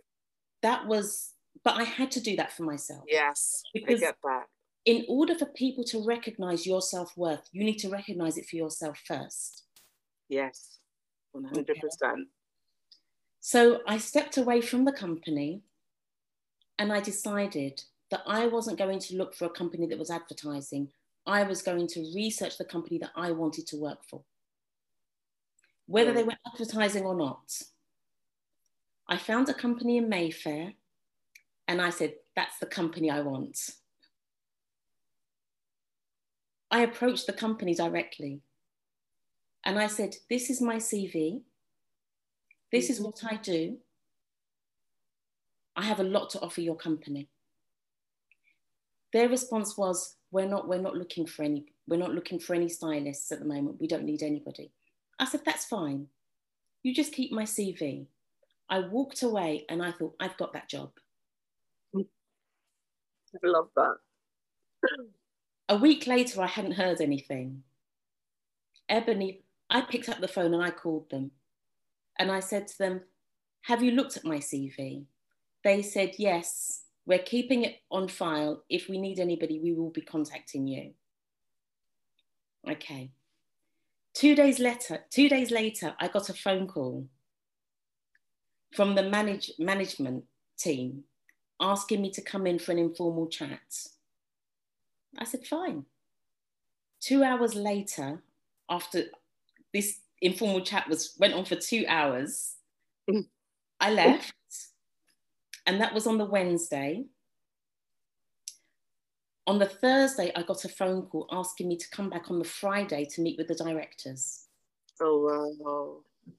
that 0.62 0.88
was 0.88 1.34
but 1.63 1.76
I 1.76 1.84
had 1.84 2.12
to 2.12 2.22
do 2.22 2.36
that 2.38 2.52
for 2.52 2.63
myself. 2.63 3.04
Yes. 3.08 3.62
Because 3.74 4.02
I 4.02 4.08
get 4.08 4.15
that. 4.24 4.46
In 4.86 5.06
order 5.08 5.36
for 5.36 5.46
people 5.46 5.84
to 5.86 6.04
recognize 6.04 6.65
your 6.65 6.82
self-worth, 6.82 7.48
you 7.52 7.63
need 7.63 7.78
to 7.80 7.89
recognize 7.89 8.38
it 8.38 8.48
for 8.48 8.56
yourself 8.56 9.00
first. 9.06 9.65
Yes. 10.32 10.80
100%. 11.36 11.60
Okay. 11.60 12.24
So 13.41 13.82
I 13.86 13.98
stepped 13.98 14.38
away 14.38 14.62
from 14.62 14.86
the 14.86 14.94
company 14.94 15.62
and 16.80 16.94
I 16.94 17.02
decided 17.02 17.84
that 18.12 18.22
I 18.26 18.48
wasn't 18.48 18.78
going 18.78 19.00
to 19.00 19.17
look 19.17 19.36
for 19.36 19.46
a 19.46 19.50
company 19.50 19.88
that 19.88 20.00
was 20.00 20.10
advertising. 20.10 20.88
I 21.28 21.44
was 21.44 21.62
going 21.62 21.86
to 21.88 22.12
research 22.15 22.58
the 22.58 22.63
company 22.63 22.98
that 23.00 23.12
I 23.13 23.32
wanted 23.32 23.67
to 23.67 23.78
work 23.78 24.06
for, 24.10 24.22
whether 25.86 26.13
they 26.13 26.24
were 26.24 26.38
advertising 26.48 27.04
or 27.04 27.15
not. 27.15 27.52
I 29.08 29.17
found 29.17 29.50
a 29.50 29.54
company 29.54 29.98
in 29.98 30.08
Mayfair 30.08 30.74
and 31.67 31.82
I 31.82 31.89
said, 31.89 32.13
That's 32.38 32.58
the 32.60 32.67
company 32.67 33.10
I 33.10 33.20
want. 33.20 33.60
I 36.72 36.84
approached 36.84 37.28
the 37.28 37.34
company 37.34 37.76
directly 37.76 38.41
and 39.65 39.80
I 39.80 39.88
said, 39.88 40.15
This 40.30 40.50
is 40.50 40.62
my 40.62 40.78
CV. 40.78 41.41
This 42.71 42.89
is 42.89 43.02
what 43.02 43.24
I 43.30 43.36
do. 43.36 43.78
I 45.76 45.84
have 45.84 46.00
a 46.00 46.04
lot 46.04 46.30
to 46.32 46.41
offer 46.41 46.62
your 46.62 46.76
company. 46.76 47.28
Their 49.13 49.30
response 49.30 49.78
was, 49.78 50.15
we're 50.32 50.47
not, 50.47 50.67
we're 50.67 50.82
not 50.82 50.95
looking 50.95 51.26
for 51.26 51.43
any, 51.43 51.65
we're 51.88 51.97
not 51.97 52.13
looking 52.13 52.39
for 52.39 52.56
any 52.56 52.69
stylists 52.69 53.32
at 53.32 53.39
the 53.39 53.45
moment. 53.45 53.78
We 53.80 53.88
don't 53.88 54.06
need 54.06 54.24
anybody. 54.24 54.71
I 55.19 55.26
said, 55.26 55.41
that's 55.45 55.65
fine. 55.65 56.08
You 56.84 56.93
just 56.93 57.13
keep 57.13 57.32
my 57.32 57.43
CV. 57.43 58.06
I 58.69 58.80
walked 58.80 59.21
away 59.21 59.65
and 59.69 59.84
I 59.84 59.91
thought, 59.91 60.15
I've 60.19 60.38
got 60.38 60.54
that 60.54 60.69
job. 60.69 60.91
I 61.95 62.04
love 63.43 63.69
that. 63.76 63.97
A 65.69 65.76
week 65.78 66.08
later, 66.08 66.41
I 66.41 66.47
hadn't 66.47 66.74
heard 66.74 67.02
anything. 67.02 67.63
Ebony, 68.89 69.43
I 69.71 69.81
picked 69.81 70.10
up 70.10 70.19
the 70.19 70.27
phone 70.27 70.53
and 70.53 70.62
I 70.62 70.69
called 70.69 71.10
them. 71.10 71.31
And 72.19 72.29
I 72.29 72.41
said 72.41 72.67
to 72.67 72.77
them, 72.77 73.01
Have 73.63 73.81
you 73.81 73.91
looked 73.91 74.17
at 74.17 74.25
my 74.25 74.38
CV? 74.38 75.05
They 75.63 75.81
said, 75.81 76.15
Yes, 76.17 76.84
we're 77.05 77.19
keeping 77.19 77.63
it 77.63 77.77
on 77.89 78.10
file. 78.10 78.63
If 78.69 78.89
we 78.89 78.99
need 78.99 79.19
anybody, 79.19 79.60
we 79.60 79.73
will 79.73 79.89
be 79.89 80.01
contacting 80.01 80.67
you. 80.67 80.91
Okay. 82.69 83.12
Two 84.13 84.36
days 84.36 84.60
later, 84.60 84.99
two 85.10 85.29
days 85.29 85.51
later, 85.51 85.95
I 85.99 86.10
got 86.10 86.29
a 86.29 86.34
phone 86.34 86.67
call 86.67 87.07
from 88.75 88.93
the 88.95 89.03
manage, 89.03 89.51
management 89.57 90.25
team 90.57 91.05
asking 91.62 92.01
me 92.01 92.12
to 92.12 92.21
come 92.21 92.45
in 92.45 92.60
for 92.60 92.73
an 92.73 92.79
informal 92.79 93.27
chat. 93.27 93.88
I 95.17 95.23
said, 95.23 95.45
fine. 95.45 95.86
Two 96.99 97.23
hours 97.23 97.55
later, 97.55 98.21
after 98.69 99.05
this 99.73 99.99
informal 100.21 100.62
chat 100.62 100.88
was 100.88 101.15
went 101.19 101.34
on 101.34 101.45
for 101.45 101.55
two 101.55 101.86
hours. 101.88 102.55
Mm. 103.10 103.27
I 103.79 103.91
left, 103.91 104.34
and 105.65 105.81
that 105.81 105.93
was 105.93 106.07
on 106.07 106.17
the 106.17 106.25
Wednesday. 106.25 107.05
On 109.47 109.57
the 109.57 109.65
Thursday, 109.65 110.31
I 110.36 110.43
got 110.43 110.65
a 110.65 110.69
phone 110.69 111.07
call 111.07 111.27
asking 111.31 111.67
me 111.67 111.77
to 111.77 111.89
come 111.89 112.10
back 112.10 112.29
on 112.29 112.38
the 112.38 112.45
Friday 112.45 113.05
to 113.05 113.21
meet 113.21 113.38
with 113.38 113.47
the 113.47 113.55
directors. 113.55 114.45
Oh, 115.01 115.55
wow. 115.60 116.34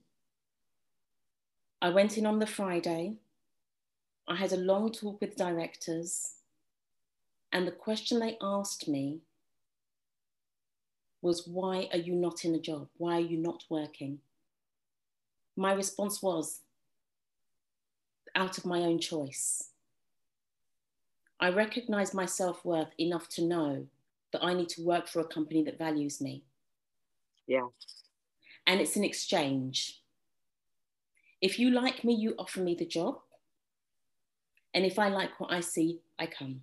I 1.82 1.90
went 1.90 2.16
in 2.16 2.26
on 2.26 2.38
the 2.38 2.46
Friday. 2.46 3.16
I 4.28 4.36
had 4.36 4.52
a 4.52 4.56
long 4.56 4.92
talk 4.92 5.20
with 5.20 5.36
directors. 5.36 6.34
And 7.52 7.66
the 7.66 7.72
question 7.72 8.20
they 8.20 8.38
asked 8.40 8.88
me 8.88 9.22
was, 11.22 11.46
Why 11.46 11.88
are 11.92 11.98
you 11.98 12.14
not 12.14 12.44
in 12.44 12.54
a 12.54 12.60
job? 12.60 12.88
Why 12.98 13.16
are 13.16 13.20
you 13.20 13.38
not 13.38 13.64
working? 13.70 14.18
My 15.56 15.72
response 15.72 16.22
was, 16.22 16.60
Out 18.34 18.58
of 18.58 18.66
my 18.66 18.80
own 18.80 18.98
choice. 18.98 19.70
I 21.40 21.48
recognize 21.50 22.14
my 22.14 22.26
self 22.26 22.64
worth 22.64 22.92
enough 22.98 23.28
to 23.30 23.44
know 23.44 23.86
that 24.32 24.44
I 24.44 24.54
need 24.54 24.68
to 24.70 24.82
work 24.82 25.08
for 25.08 25.20
a 25.20 25.24
company 25.24 25.62
that 25.64 25.78
values 25.78 26.20
me. 26.20 26.44
Yeah. 27.46 27.66
And 28.66 28.80
it's 28.80 28.96
an 28.96 29.04
exchange. 29.04 30.00
If 31.40 31.58
you 31.58 31.70
like 31.70 32.04
me, 32.04 32.14
you 32.14 32.34
offer 32.38 32.60
me 32.60 32.76
the 32.76 32.86
job. 32.86 33.18
And 34.72 34.86
if 34.86 34.98
I 34.98 35.08
like 35.08 35.38
what 35.40 35.52
I 35.52 35.60
see, 35.60 36.00
I 36.18 36.26
come. 36.26 36.60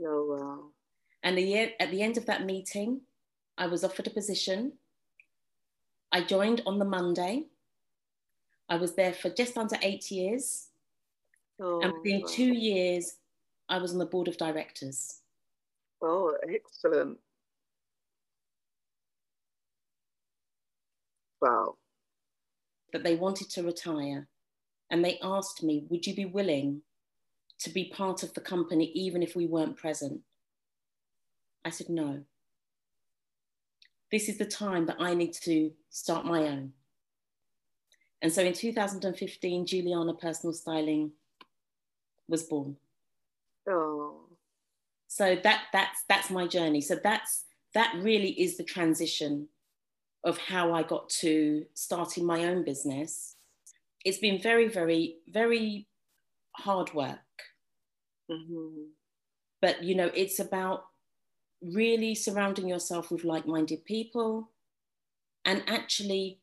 Oh, 0.00 0.38
wow. 0.38 0.77
And 1.28 1.36
the, 1.36 1.74
at 1.78 1.90
the 1.90 2.00
end 2.00 2.16
of 2.16 2.24
that 2.24 2.46
meeting, 2.46 3.02
I 3.58 3.66
was 3.66 3.84
offered 3.84 4.06
a 4.06 4.10
position. 4.10 4.72
I 6.10 6.22
joined 6.22 6.62
on 6.64 6.78
the 6.78 6.86
Monday. 6.86 7.48
I 8.70 8.76
was 8.76 8.94
there 8.94 9.12
for 9.12 9.28
just 9.28 9.58
under 9.58 9.76
eight 9.82 10.10
years. 10.10 10.68
Oh, 11.60 11.82
and 11.82 11.92
within 11.92 12.26
two 12.26 12.54
years, 12.54 13.16
I 13.68 13.76
was 13.76 13.92
on 13.92 13.98
the 13.98 14.06
board 14.06 14.26
of 14.26 14.38
directors. 14.38 15.20
Oh, 16.00 16.34
excellent. 16.48 17.18
Wow. 21.42 21.74
That 22.94 23.04
they 23.04 23.16
wanted 23.16 23.50
to 23.50 23.64
retire. 23.64 24.28
And 24.90 25.04
they 25.04 25.18
asked 25.22 25.62
me, 25.62 25.84
Would 25.90 26.06
you 26.06 26.14
be 26.14 26.24
willing 26.24 26.80
to 27.58 27.68
be 27.68 27.92
part 27.94 28.22
of 28.22 28.32
the 28.32 28.40
company 28.40 28.86
even 28.94 29.22
if 29.22 29.36
we 29.36 29.44
weren't 29.44 29.76
present? 29.76 30.22
I 31.64 31.70
said, 31.70 31.88
No. 31.88 32.22
This 34.10 34.28
is 34.28 34.38
the 34.38 34.46
time 34.46 34.86
that 34.86 34.96
I 34.98 35.14
need 35.14 35.34
to 35.42 35.70
start 35.90 36.24
my 36.24 36.44
own. 36.44 36.72
And 38.22 38.32
so 38.32 38.42
in 38.42 38.54
2015, 38.54 39.66
Juliana 39.66 40.14
Personal 40.14 40.54
Styling 40.54 41.12
was 42.26 42.42
born. 42.42 42.76
Oh. 43.68 44.22
So 45.08 45.36
that 45.42 45.64
that's 45.72 46.04
that's 46.08 46.30
my 46.30 46.46
journey. 46.46 46.80
So 46.80 46.98
that's 47.02 47.44
that 47.74 47.94
really 48.00 48.30
is 48.30 48.56
the 48.56 48.64
transition 48.64 49.48
of 50.24 50.38
how 50.38 50.72
I 50.72 50.82
got 50.82 51.08
to 51.08 51.64
starting 51.74 52.24
my 52.24 52.46
own 52.46 52.64
business. 52.64 53.36
It's 54.04 54.18
been 54.18 54.40
very, 54.40 54.68
very, 54.68 55.16
very 55.28 55.86
hard 56.52 56.92
work. 56.92 57.18
Mm-hmm. 58.30 58.88
But 59.60 59.82
you 59.82 59.94
know, 59.94 60.10
it's 60.14 60.40
about 60.40 60.84
really 61.62 62.14
surrounding 62.14 62.68
yourself 62.68 63.10
with 63.10 63.24
like-minded 63.24 63.84
people 63.84 64.50
and 65.44 65.62
actually 65.66 66.40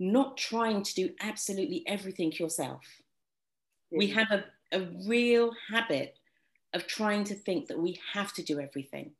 not 0.00 0.36
trying 0.36 0.82
to 0.82 0.94
do 0.94 1.10
absolutely 1.20 1.84
everything 1.86 2.32
yourself. 2.32 2.82
Yeah. 3.90 3.98
We 3.98 4.06
have 4.08 4.30
a, 4.30 4.44
a 4.72 4.86
real 5.06 5.52
habit 5.70 6.18
of 6.74 6.86
trying 6.86 7.24
to 7.24 7.34
think 7.34 7.66
that 7.68 7.78
we 7.78 7.98
have 8.12 8.32
to 8.34 8.42
do 8.42 8.60
everything. 8.60 9.12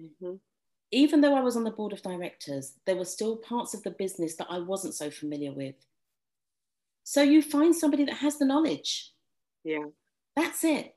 Mm-hmm. 0.00 0.34
Even 0.90 1.20
though 1.20 1.36
I 1.36 1.40
was 1.40 1.56
on 1.56 1.64
the 1.64 1.70
board 1.70 1.92
of 1.92 2.02
directors, 2.02 2.74
there 2.86 2.96
were 2.96 3.04
still 3.04 3.36
parts 3.36 3.74
of 3.74 3.82
the 3.82 3.90
business 3.90 4.36
that 4.36 4.48
I 4.50 4.58
wasn't 4.58 4.94
so 4.94 5.10
familiar 5.10 5.52
with. 5.52 5.74
So 7.04 7.22
you 7.22 7.42
find 7.42 7.74
somebody 7.74 8.04
that 8.04 8.16
has 8.16 8.38
the 8.38 8.44
knowledge. 8.44 9.12
Yeah. 9.64 9.86
That's 10.36 10.64
it. 10.64 10.94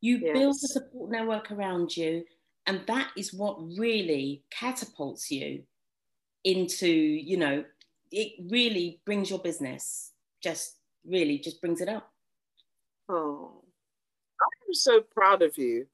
You 0.00 0.18
Yes. 0.18 0.32
build 0.32 0.56
a 0.56 0.68
support 0.68 1.10
network 1.10 1.50
around 1.50 1.96
you, 1.96 2.24
and 2.66 2.80
that 2.86 3.10
is 3.16 3.32
what 3.32 3.60
really 3.76 4.42
catapults 4.50 5.30
you 5.30 5.62
into, 6.44 6.88
you 6.88 7.36
know, 7.36 7.64
it 8.10 8.32
really 8.50 9.00
brings 9.04 9.30
your 9.30 9.38
business, 9.38 10.12
just 10.42 10.76
really 11.06 11.38
just 11.38 11.60
brings 11.60 11.80
it 11.80 11.88
up. 11.88 12.10
Oh, 13.08 13.62
I'm 14.42 14.74
so 14.74 15.00
proud 15.00 15.42
of 15.42 15.58
you. 15.58 15.86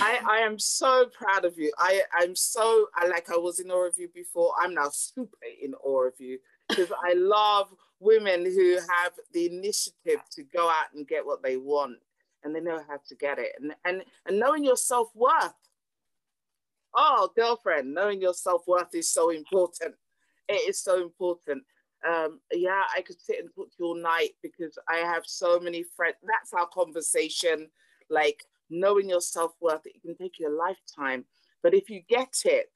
I, 0.00 0.20
I 0.28 0.38
am 0.38 0.58
so 0.58 1.06
proud 1.06 1.44
of 1.44 1.58
you. 1.58 1.72
I, 1.78 2.02
I'm 2.12 2.36
so, 2.36 2.86
I 2.94 3.06
like 3.06 3.30
I 3.30 3.36
was 3.36 3.60
in 3.60 3.70
awe 3.70 3.86
of 3.86 3.98
you 3.98 4.08
before. 4.14 4.52
I'm 4.60 4.74
now 4.74 4.90
super 4.90 5.36
in 5.62 5.74
awe 5.74 6.08
of 6.08 6.14
you 6.18 6.38
because 6.68 6.92
I 7.02 7.14
love 7.14 7.68
women 8.00 8.44
who 8.44 8.74
have 8.76 9.12
the 9.32 9.46
initiative 9.46 10.20
to 10.32 10.42
go 10.42 10.68
out 10.68 10.94
and 10.94 11.08
get 11.08 11.24
what 11.24 11.42
they 11.42 11.56
want 11.56 11.96
and 12.44 12.54
they 12.54 12.60
know 12.60 12.82
how 12.88 12.98
to 13.08 13.14
get 13.14 13.38
it. 13.38 13.52
And, 13.60 13.74
and, 13.84 14.02
and 14.26 14.38
knowing 14.38 14.64
your 14.64 14.76
self 14.76 15.08
worth. 15.14 15.54
Oh, 16.96 17.30
girlfriend, 17.36 17.92
knowing 17.92 18.20
your 18.20 18.34
self 18.34 18.66
worth 18.66 18.94
is 18.94 19.08
so 19.08 19.30
important. 19.30 19.94
It 20.48 20.68
is 20.68 20.80
so 20.80 21.02
important. 21.02 21.62
Um, 22.08 22.40
yeah, 22.52 22.82
I 22.96 23.02
could 23.02 23.20
sit 23.20 23.40
and 23.40 23.48
talk 23.54 23.68
to 23.70 23.76
you 23.78 23.86
all 23.86 23.94
night 23.96 24.30
because 24.42 24.78
I 24.88 24.98
have 24.98 25.24
so 25.26 25.58
many 25.60 25.82
friends. 25.96 26.16
That's 26.22 26.52
our 26.54 26.66
conversation. 26.68 27.68
Like 28.08 28.42
knowing 28.70 29.08
your 29.08 29.20
self 29.20 29.52
worth, 29.60 29.86
it 29.86 30.00
can 30.02 30.16
take 30.16 30.38
you 30.38 30.48
a 30.48 30.56
lifetime. 30.56 31.24
But 31.62 31.74
if 31.74 31.90
you 31.90 32.02
get 32.08 32.34
it, 32.44 32.70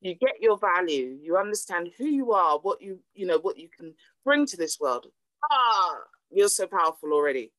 you 0.00 0.14
get 0.14 0.40
your 0.40 0.58
value, 0.58 1.18
you 1.22 1.36
understand 1.36 1.90
who 1.98 2.06
you 2.06 2.32
are, 2.32 2.58
what 2.58 2.80
you, 2.80 3.00
you 3.14 3.26
know, 3.26 3.38
what 3.38 3.58
you 3.58 3.68
can 3.68 3.94
bring 4.24 4.46
to 4.46 4.56
this 4.56 4.78
world. 4.80 5.06
Ah, 5.50 5.96
you're 6.30 6.48
so 6.48 6.66
powerful 6.66 7.12
already. 7.12 7.52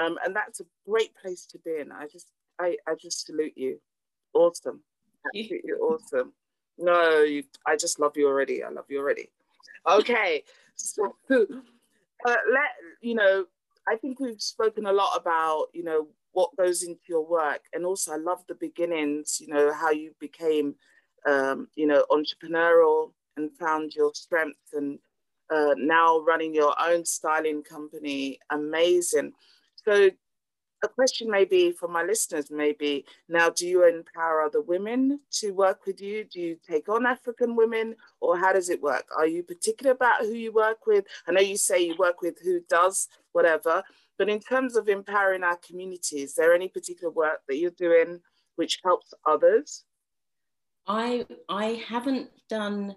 Um, 0.00 0.18
and 0.24 0.34
that's 0.36 0.60
a 0.60 0.64
great 0.88 1.14
place 1.16 1.46
to 1.46 1.58
be 1.58 1.78
in. 1.80 1.92
I 1.92 2.06
just, 2.06 2.28
I, 2.58 2.76
I 2.86 2.94
just 3.00 3.26
salute 3.26 3.54
you. 3.56 3.80
Awesome. 4.34 4.82
Absolutely 5.26 5.72
awesome. 5.72 6.32
No, 6.78 7.20
you, 7.20 7.44
I 7.66 7.76
just 7.76 8.00
love 8.00 8.16
you 8.16 8.26
already. 8.26 8.62
I 8.62 8.70
love 8.70 8.86
you 8.88 8.98
already. 8.98 9.30
Okay. 9.86 10.44
So, 10.74 11.14
uh, 11.30 11.46
let, 12.26 12.70
you 13.00 13.14
know, 13.14 13.44
I 13.86 13.96
think 13.96 14.20
we've 14.20 14.40
spoken 14.40 14.86
a 14.86 14.92
lot 14.92 15.16
about, 15.16 15.66
you 15.72 15.84
know, 15.84 16.08
what 16.32 16.56
goes 16.56 16.82
into 16.82 17.00
your 17.08 17.26
work. 17.26 17.62
And 17.72 17.84
also 17.84 18.12
I 18.12 18.16
love 18.16 18.44
the 18.48 18.54
beginnings, 18.54 19.38
you 19.40 19.48
know, 19.48 19.72
how 19.72 19.90
you 19.90 20.14
became, 20.20 20.74
um, 21.28 21.68
you 21.74 21.86
know, 21.86 22.04
entrepreneurial 22.10 23.12
and 23.36 23.50
found 23.58 23.94
your 23.94 24.12
strength 24.14 24.58
and 24.72 24.98
uh, 25.50 25.74
now 25.76 26.20
running 26.20 26.54
your 26.54 26.74
own 26.80 27.04
styling 27.04 27.62
company. 27.62 28.38
Amazing. 28.50 29.32
So 29.84 30.10
a 30.82 30.88
question 30.88 31.30
maybe 31.30 31.72
for 31.72 31.88
my 31.88 32.02
listeners 32.02 32.50
maybe. 32.50 33.04
Now 33.28 33.50
do 33.50 33.66
you 33.66 33.86
empower 33.86 34.42
other 34.42 34.60
women 34.60 35.20
to 35.32 35.52
work 35.52 35.86
with 35.86 36.00
you? 36.00 36.24
Do 36.24 36.40
you 36.40 36.56
take 36.66 36.88
on 36.88 37.06
african 37.06 37.56
women 37.56 37.96
or 38.20 38.38
how 38.38 38.52
does 38.52 38.70
it 38.70 38.82
work? 38.82 39.06
Are 39.16 39.26
you 39.26 39.42
particular 39.42 39.92
about 39.92 40.22
who 40.22 40.32
you 40.32 40.52
work 40.52 40.86
with? 40.86 41.04
I 41.26 41.32
know 41.32 41.40
you 41.40 41.56
say 41.56 41.80
you 41.80 41.96
work 41.98 42.22
with 42.22 42.38
who 42.42 42.60
does 42.68 43.08
whatever 43.32 43.82
but 44.18 44.28
in 44.28 44.40
terms 44.40 44.76
of 44.76 44.88
empowering 44.88 45.42
our 45.42 45.56
community 45.56 46.22
is 46.22 46.34
there 46.34 46.54
any 46.54 46.68
particular 46.68 47.12
work 47.12 47.40
that 47.48 47.56
you're 47.56 47.70
doing 47.70 48.20
which 48.56 48.80
helps 48.84 49.14
others? 49.26 49.84
I 50.86 51.26
I 51.48 51.82
haven't 51.86 52.30
done 52.48 52.96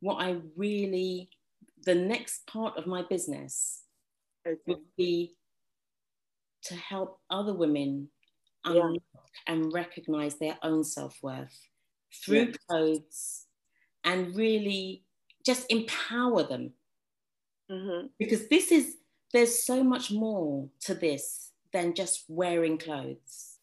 what 0.00 0.16
I 0.16 0.36
really 0.56 1.30
the 1.84 1.94
next 1.94 2.46
part 2.46 2.76
of 2.76 2.86
my 2.86 3.02
business 3.02 3.82
okay. 4.46 4.58
would 4.66 4.84
be 4.96 5.36
to 6.68 6.74
help 6.76 7.20
other 7.30 7.54
women 7.54 8.10
Yeah. 8.66 8.96
and 9.46 9.72
recognize 9.72 10.36
their 10.38 10.58
own 10.62 10.84
self-worth 10.84 11.60
through 12.12 12.52
Yeah. 12.52 12.52
clothes 12.68 13.46
and 14.04 14.36
really 14.36 15.04
just 15.44 15.70
empower 15.70 16.42
them. 16.44 16.74
Mhm. 17.68 18.10
because 18.18 18.48
this 18.48 18.70
is 18.72 18.98
there's 19.32 19.62
so 19.64 19.82
much 19.82 20.10
more 20.10 20.70
to 20.80 20.94
this 20.94 21.52
than 21.72 21.94
just 21.94 22.24
wearing 22.28 22.78
clothes. 22.78 23.58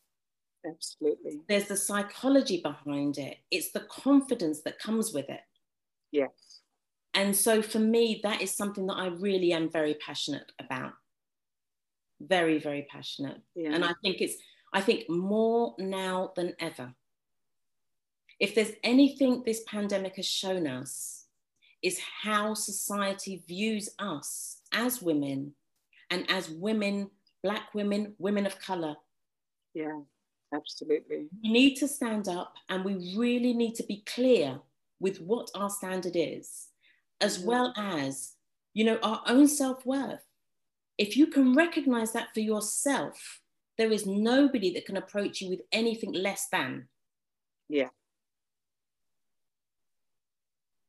Absolutely. 0.65 1.41
There's 1.47 1.67
the 1.67 1.77
psychology 1.77 2.61
behind 2.61 3.17
it. 3.17 3.39
It's 3.51 3.71
the 3.71 3.81
confidence 3.81 4.61
that 4.61 4.79
comes 4.79 5.13
with 5.13 5.29
it. 5.29 5.41
Yes. 6.11 6.61
And 7.13 7.35
so 7.35 7.61
for 7.61 7.79
me 7.79 8.19
that 8.23 8.41
is 8.41 8.51
something 8.51 8.87
that 8.87 8.95
i 8.95 9.07
really 9.07 9.53
am 9.53 9.69
very 9.69 9.93
passionate 9.95 10.51
about 10.59 10.93
very 12.21 12.59
very 12.59 12.87
passionate 12.89 13.41
yeah 13.55 13.73
and 13.73 13.83
i 13.83 13.93
think 14.01 14.21
it's 14.21 14.35
i 14.73 14.79
think 14.81 15.09
more 15.09 15.75
now 15.77 16.31
than 16.35 16.53
ever 16.59 16.93
if 18.39 18.55
there's 18.55 18.71
anything 18.83 19.43
this 19.45 19.61
pandemic 19.67 20.15
has 20.15 20.25
shown 20.25 20.67
us 20.67 21.25
is 21.83 21.99
how 22.23 22.53
society 22.53 23.43
views 23.47 23.89
us 23.99 24.57
as 24.73 25.01
women 25.01 25.53
and 26.09 26.29
as 26.29 26.49
women, 26.49 27.09
Black 27.43 27.73
women, 27.73 28.15
women 28.19 28.45
of 28.45 28.57
color. 28.59 28.95
Yeah, 29.73 29.99
absolutely. 30.55 31.27
We 31.43 31.51
need 31.51 31.75
to 31.75 31.87
stand 31.87 32.29
up 32.29 32.53
and 32.69 32.85
we 32.85 33.15
really 33.17 33.53
need 33.53 33.75
to 33.75 33.83
be 33.83 34.03
clear 34.05 34.59
with 34.99 35.19
what 35.19 35.51
our 35.53 35.69
standard 35.69 36.15
is, 36.15 36.69
as 37.19 37.37
mm-hmm. 37.37 37.47
well 37.47 37.73
as, 37.75 38.33
you 38.73 38.85
know, 38.85 38.97
our 39.03 39.21
own 39.27 39.47
self 39.47 39.85
worth. 39.85 40.23
If 40.97 41.17
you 41.17 41.27
can 41.27 41.55
recognize 41.55 42.11
that 42.13 42.33
for 42.33 42.39
yourself, 42.39 43.41
there 43.77 43.91
is 43.91 44.05
nobody 44.05 44.73
that 44.73 44.85
can 44.85 44.97
approach 44.97 45.41
you 45.41 45.49
with 45.49 45.61
anything 45.71 46.13
less 46.13 46.47
than. 46.51 46.87
Yeah. 47.67 47.89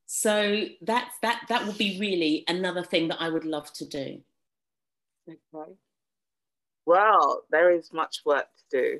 So 0.05 0.65
that's 0.81 1.17
that 1.21 1.41
that 1.49 1.65
would 1.65 1.77
be 1.77 1.99
really 1.99 2.43
another 2.47 2.83
thing 2.83 3.07
that 3.09 3.21
I 3.21 3.29
would 3.29 3.45
love 3.45 3.73
to 3.73 3.85
do. 3.85 4.21
Okay. 5.27 5.73
Well, 6.85 7.43
there 7.49 7.71
is 7.71 7.91
much 7.91 8.21
work 8.25 8.45
to 8.71 8.81
do. 8.81 8.99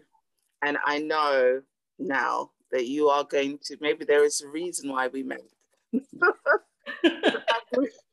And 0.64 0.78
I 0.84 1.00
know 1.00 1.62
now 2.00 2.52
that 2.72 2.88
you 2.88 3.10
are 3.10 3.24
going 3.24 3.60
to 3.66 3.78
maybe 3.80 4.06
there 4.06 4.26
is 4.26 4.42
a 4.42 4.50
reason 4.50 4.90
why 4.90 5.08
we 5.08 5.22
met. 5.22 5.44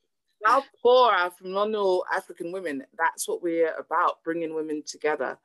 Our 0.47 0.63
poor 0.83 1.13
phenomenal 1.39 2.05
African 2.13 2.53
women, 2.53 2.85
that's 2.99 3.29
what 3.29 3.43
we're 3.43 3.75
about, 3.77 4.23
bringing 4.25 4.55
women 4.55 4.83
together 4.85 5.39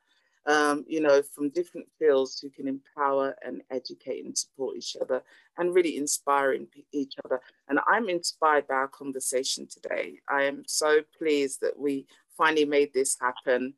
um, 0.48 0.84
you 0.88 1.00
know, 1.00 1.20
from 1.22 1.50
different 1.50 1.86
fields 1.98 2.40
who 2.40 2.48
can 2.48 2.66
empower 2.66 3.36
and 3.44 3.60
educate 3.70 4.24
and 4.24 4.36
support 4.36 4.76
each 4.76 4.96
other 5.00 5.22
and 5.58 5.74
really 5.74 5.98
inspiring 5.98 6.66
each 6.90 7.14
other. 7.24 7.40
And 7.68 7.78
I'm 7.86 8.08
inspired 8.08 8.66
by 8.66 8.76
our 8.76 8.88
conversation 8.88 9.66
today. 9.66 10.20
I 10.28 10.44
am 10.44 10.62
so 10.66 11.00
pleased 11.18 11.60
that 11.60 11.78
we 11.78 12.06
finally 12.36 12.64
made 12.64 12.94
this 12.94 13.18
happen. 13.20 13.74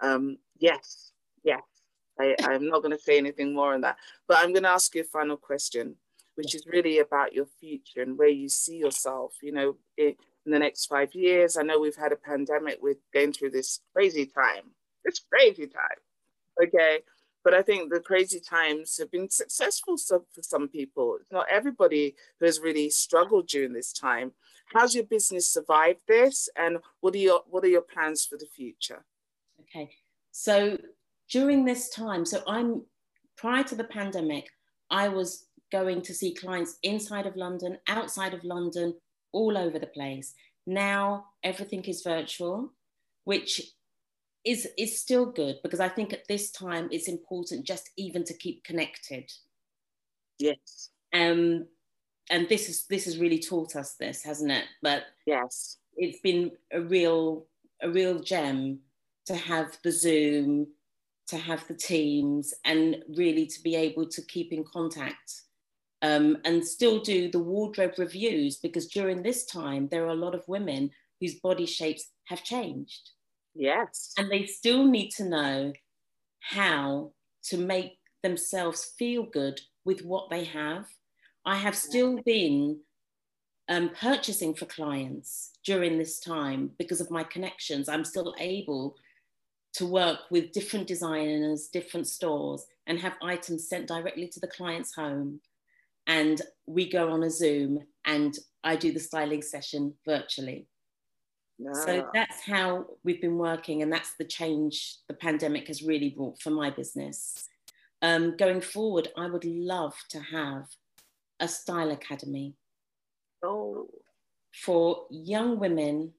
Um, 0.00 0.38
yes, 0.58 1.10
yes. 1.42 1.62
I, 2.20 2.36
I'm 2.44 2.68
not 2.68 2.82
going 2.82 2.96
to 2.96 3.02
say 3.02 3.18
anything 3.18 3.52
more 3.52 3.74
on 3.74 3.80
that, 3.80 3.96
but 4.28 4.38
I'm 4.38 4.52
going 4.52 4.62
to 4.62 4.68
ask 4.68 4.94
you 4.94 5.00
a 5.00 5.04
final 5.04 5.36
question, 5.36 5.96
which 6.36 6.54
is 6.54 6.66
really 6.66 7.00
about 7.00 7.32
your 7.32 7.46
future 7.58 8.02
and 8.02 8.16
where 8.16 8.28
you 8.28 8.48
see 8.48 8.76
yourself, 8.76 9.34
you 9.42 9.50
know, 9.50 9.76
in, 9.96 10.14
in 10.44 10.52
the 10.52 10.58
next 10.58 10.86
five 10.86 11.14
years. 11.14 11.56
I 11.56 11.62
know 11.62 11.80
we've 11.80 11.96
had 11.96 12.12
a 12.12 12.16
pandemic, 12.16 12.78
we're 12.82 12.96
going 13.12 13.32
through 13.32 13.50
this 13.50 13.80
crazy 13.94 14.26
time, 14.26 14.72
this 15.04 15.20
crazy 15.30 15.66
time 15.66 15.98
okay 16.62 17.00
but 17.44 17.54
I 17.54 17.62
think 17.62 17.90
the 17.90 18.00
crazy 18.00 18.38
times 18.38 18.98
have 18.98 19.10
been 19.10 19.28
successful 19.28 19.96
for 19.96 20.42
some 20.42 20.68
people. 20.68 21.18
It's 21.20 21.32
not 21.32 21.46
everybody 21.50 22.14
who 22.38 22.46
has 22.46 22.60
really 22.60 22.88
struggled 22.88 23.48
during 23.48 23.72
this 23.72 23.92
time. 23.92 24.30
How's 24.72 24.94
your 24.94 25.02
business 25.02 25.50
survived 25.50 26.02
this, 26.06 26.48
and 26.56 26.78
what 27.00 27.14
are 27.14 27.18
your 27.18 27.42
what 27.50 27.64
are 27.64 27.68
your 27.68 27.82
plans 27.82 28.24
for 28.24 28.38
the 28.38 28.46
future? 28.46 29.04
Okay, 29.60 29.90
so 30.30 30.78
during 31.30 31.64
this 31.64 31.88
time, 31.88 32.24
so 32.24 32.44
I'm 32.46 32.82
prior 33.36 33.64
to 33.64 33.74
the 33.74 33.84
pandemic, 33.84 34.48
I 34.88 35.08
was 35.08 35.46
going 35.72 36.00
to 36.02 36.14
see 36.14 36.34
clients 36.34 36.78
inside 36.84 37.26
of 37.26 37.34
London, 37.34 37.78
outside 37.88 38.34
of 38.34 38.44
London, 38.44 38.94
all 39.32 39.56
over 39.56 39.78
the 39.78 39.86
place. 39.86 40.34
Now 40.66 41.26
everything 41.42 41.84
is 41.84 42.02
virtual, 42.02 42.72
which 43.24 43.60
is 44.44 44.68
is 44.76 45.00
still 45.00 45.26
good 45.26 45.60
because 45.62 45.80
I 45.80 45.88
think 45.88 46.12
at 46.12 46.26
this 46.28 46.50
time 46.50 46.88
it's 46.90 47.08
important 47.08 47.66
just 47.66 47.90
even 47.96 48.24
to 48.24 48.34
keep 48.34 48.64
connected. 48.64 49.30
Yes. 50.38 50.90
Um, 51.14 51.66
and 52.30 52.48
this 52.48 52.68
is 52.68 52.86
this 52.86 53.04
has 53.04 53.18
really 53.18 53.38
taught 53.38 53.76
us 53.76 53.94
this, 53.94 54.22
hasn't 54.22 54.50
it? 54.50 54.64
But 54.82 55.04
yes, 55.26 55.78
it's 55.96 56.20
been 56.20 56.52
a 56.72 56.80
real 56.80 57.46
a 57.82 57.90
real 57.90 58.20
gem 58.20 58.80
to 59.26 59.36
have 59.36 59.78
the 59.84 59.92
Zoom, 59.92 60.66
to 61.28 61.36
have 61.36 61.66
the 61.68 61.74
Teams, 61.74 62.54
and 62.64 63.02
really 63.16 63.46
to 63.46 63.62
be 63.62 63.76
able 63.76 64.08
to 64.08 64.22
keep 64.22 64.52
in 64.52 64.64
contact. 64.64 65.42
Um, 66.02 66.38
and 66.44 66.66
still 66.66 66.98
do 66.98 67.30
the 67.30 67.38
wardrobe 67.38 67.94
reviews 67.96 68.56
because 68.56 68.88
during 68.88 69.22
this 69.22 69.46
time 69.46 69.86
there 69.88 70.04
are 70.04 70.08
a 70.08 70.14
lot 70.14 70.34
of 70.34 70.42
women 70.48 70.90
whose 71.20 71.36
body 71.36 71.64
shapes 71.64 72.10
have 72.24 72.42
changed 72.42 73.12
Yes. 73.54 74.12
And 74.16 74.30
they 74.30 74.46
still 74.46 74.84
need 74.84 75.10
to 75.12 75.24
know 75.24 75.72
how 76.40 77.12
to 77.44 77.58
make 77.58 77.98
themselves 78.22 78.92
feel 78.98 79.24
good 79.24 79.60
with 79.84 80.04
what 80.04 80.30
they 80.30 80.44
have. 80.44 80.86
I 81.44 81.56
have 81.56 81.76
still 81.76 82.20
been 82.24 82.80
um, 83.68 83.90
purchasing 83.90 84.54
for 84.54 84.66
clients 84.66 85.50
during 85.64 85.98
this 85.98 86.20
time 86.20 86.70
because 86.78 87.00
of 87.00 87.10
my 87.10 87.24
connections. 87.24 87.88
I'm 87.88 88.04
still 88.04 88.34
able 88.38 88.96
to 89.74 89.86
work 89.86 90.18
with 90.30 90.52
different 90.52 90.86
designers, 90.86 91.68
different 91.68 92.06
stores, 92.06 92.64
and 92.86 92.98
have 92.98 93.14
items 93.22 93.68
sent 93.68 93.88
directly 93.88 94.28
to 94.28 94.40
the 94.40 94.46
client's 94.46 94.94
home. 94.94 95.40
And 96.06 96.40
we 96.66 96.88
go 96.88 97.10
on 97.10 97.22
a 97.22 97.30
Zoom 97.30 97.80
and 98.04 98.36
I 98.64 98.76
do 98.76 98.92
the 98.92 99.00
styling 99.00 99.42
session 99.42 99.94
virtually. 100.06 100.66
So 101.84 102.08
that's 102.12 102.40
how 102.44 102.86
we've 103.04 103.20
been 103.20 103.38
working, 103.38 103.82
and 103.82 103.92
that's 103.92 104.14
the 104.18 104.24
change 104.24 104.96
the 105.08 105.14
pandemic 105.14 105.68
has 105.68 105.82
really 105.82 106.10
brought 106.10 106.40
for 106.40 106.50
my 106.50 106.70
business. 106.70 107.48
Um, 108.00 108.36
going 108.36 108.60
forward, 108.60 109.08
I 109.16 109.28
would 109.28 109.44
love 109.44 109.94
to 110.10 110.20
have 110.20 110.66
a 111.38 111.46
style 111.46 111.90
academy 111.90 112.54
oh. 113.44 113.88
for 114.52 115.06
young 115.10 115.58
women 115.58 116.12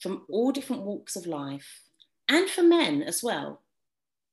from 0.00 0.24
all 0.30 0.52
different 0.52 0.82
walks 0.82 1.16
of 1.16 1.26
life 1.26 1.82
and 2.28 2.48
for 2.48 2.62
men 2.62 3.02
as 3.02 3.22
well. 3.22 3.62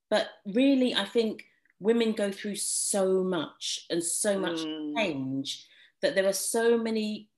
But 0.10 0.28
really, 0.46 0.96
I 0.96 1.06
think 1.06 1.46
women 1.80 2.14
go 2.14 2.32
through 2.32 2.56
so 2.56 3.24
much 3.24 3.86
and 3.90 4.04
so 4.04 4.40
much 4.40 4.60
mm. 4.60 4.96
change 4.96 5.68
that 6.02 6.16
there 6.16 6.28
are 6.28 6.34
so 6.34 6.78
many 6.78 7.30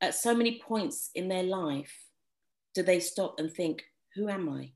at 0.00 0.14
so 0.14 0.34
many 0.34 0.60
points 0.60 1.10
in 1.14 1.28
their 1.28 1.42
life 1.42 2.06
do 2.76 2.82
they 2.82 3.00
stop 3.00 3.40
and 3.40 3.50
think, 3.50 3.84
who 4.14 4.28
am 4.28 4.50
I? 4.50 4.70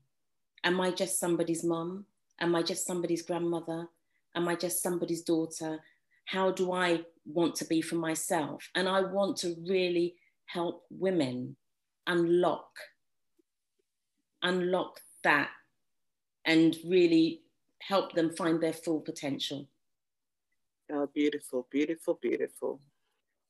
Am 0.63 0.81
I 0.81 0.89
just 0.89 1.19
somebody's 1.19 1.63
mom? 1.63 2.05
Am 2.39 2.55
I 2.55 2.63
just 2.63 2.87
somebody's 2.87 3.21
grandmother? 3.21 3.87
Am 4.35 4.47
I 4.47 4.55
just 4.55 4.81
somebody's 4.81 5.21
daughter? 5.21 5.79
How 6.25 6.49
do 6.49 6.71
I 6.71 7.01
want 7.25 7.53
to 7.57 7.65
be 7.65 7.79
for 7.79 7.97
myself? 7.97 8.67
And 8.73 8.89
I 8.89 9.01
want 9.01 9.37
to 9.37 9.55
really 9.69 10.15
help 10.47 10.83
women 10.89 11.55
unlock, 12.07 12.71
unlock 14.41 14.99
that 15.23 15.51
and 16.43 16.75
really 16.83 17.41
help 17.87 18.13
them 18.13 18.29
find 18.35 18.61
their 18.61 18.73
full 18.73 19.01
potential. 19.01 19.67
Oh, 20.91 21.07
beautiful, 21.13 21.67
beautiful, 21.71 22.19
beautiful. 22.21 22.81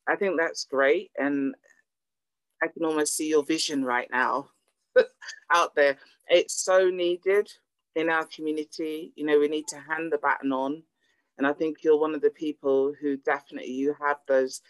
I 0.08 0.15
think 0.15 0.38
that's 0.38 0.65
great. 0.65 1.12
And 1.17 1.56
I 2.62 2.67
can 2.67 2.86
almost 2.86 3.15
see 3.15 3.30
your 3.30 3.44
vision 3.44 3.84
right 3.84 4.10
now 4.12 4.50
out 5.52 5.76
there. 5.76 5.98
It's 6.28 6.63
so 6.63 6.89
needed 6.89 7.52
in 7.96 8.10
our 8.10 8.26
community. 8.26 9.12
You 9.15 9.26
know, 9.26 9.39
we 9.39 9.48
need 9.48 9.67
to 9.70 9.80
hand 9.80 10.12
the 10.12 10.17
baton 10.17 10.52
on. 10.52 10.84
And 11.38 11.48
I 11.48 11.54
think 11.54 11.78
you're 11.84 12.00
one 12.00 12.13
of 12.13 12.22
the 12.22 12.30
people 12.30 12.94
who 13.02 13.17
definitely 13.17 13.72
you 13.72 13.96
have 14.00 14.17
those 14.28 14.62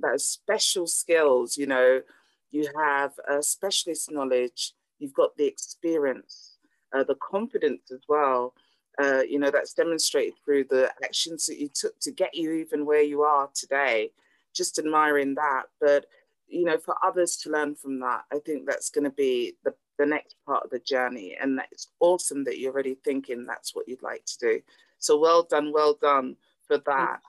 those 0.00 0.26
special 0.26 0.86
skills. 0.86 1.56
You 1.56 1.66
know, 1.66 2.02
you 2.50 2.68
have 2.78 3.12
a 3.28 3.42
specialist 3.42 4.10
knowledge. 4.12 4.74
You've 4.98 5.14
got 5.14 5.36
the 5.36 5.46
experience, 5.46 6.58
uh, 6.94 7.02
the 7.02 7.16
confidence 7.16 7.90
as 7.90 8.02
well. 8.08 8.54
Uh, 9.00 9.22
you 9.22 9.38
know, 9.38 9.50
that's 9.50 9.72
demonstrated 9.72 10.34
through 10.44 10.64
the 10.64 10.90
actions 11.02 11.46
that 11.46 11.58
you 11.58 11.68
took 11.72 11.98
to 12.00 12.10
get 12.10 12.34
you 12.34 12.52
even 12.52 12.84
where 12.84 13.02
you 13.02 13.22
are 13.22 13.48
today. 13.54 14.10
Just 14.54 14.78
admiring 14.78 15.34
that. 15.34 15.64
But 15.80 16.06
you 16.52 16.64
know, 16.64 16.76
for 16.76 16.94
others 17.02 17.36
to 17.38 17.50
learn 17.50 17.74
from 17.74 17.98
that, 18.00 18.24
I 18.30 18.38
think 18.38 18.66
that's 18.66 18.90
going 18.90 19.04
to 19.04 19.10
be 19.10 19.54
the, 19.64 19.74
the 19.98 20.04
next 20.04 20.36
part 20.46 20.64
of 20.64 20.70
the 20.70 20.78
journey. 20.80 21.36
And 21.40 21.60
it's 21.70 21.88
awesome 22.00 22.44
that 22.44 22.58
you're 22.58 22.72
already 22.72 22.96
thinking 23.02 23.46
that's 23.46 23.74
what 23.74 23.88
you'd 23.88 24.02
like 24.02 24.24
to 24.26 24.38
do. 24.38 24.60
So 24.98 25.18
well 25.18 25.44
done, 25.44 25.72
well 25.72 25.94
done 25.94 26.36
for 26.66 26.78
that. 26.78 27.20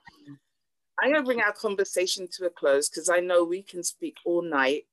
I'm 0.99 1.11
going 1.11 1.23
to 1.23 1.25
bring 1.25 1.41
our 1.41 1.53
conversation 1.53 2.27
to 2.33 2.45
a 2.45 2.49
close 2.49 2.89
because 2.89 3.09
I 3.09 3.19
know 3.19 3.43
we 3.43 3.63
can 3.63 3.81
speak 3.81 4.17
all 4.25 4.41
night, 4.41 4.85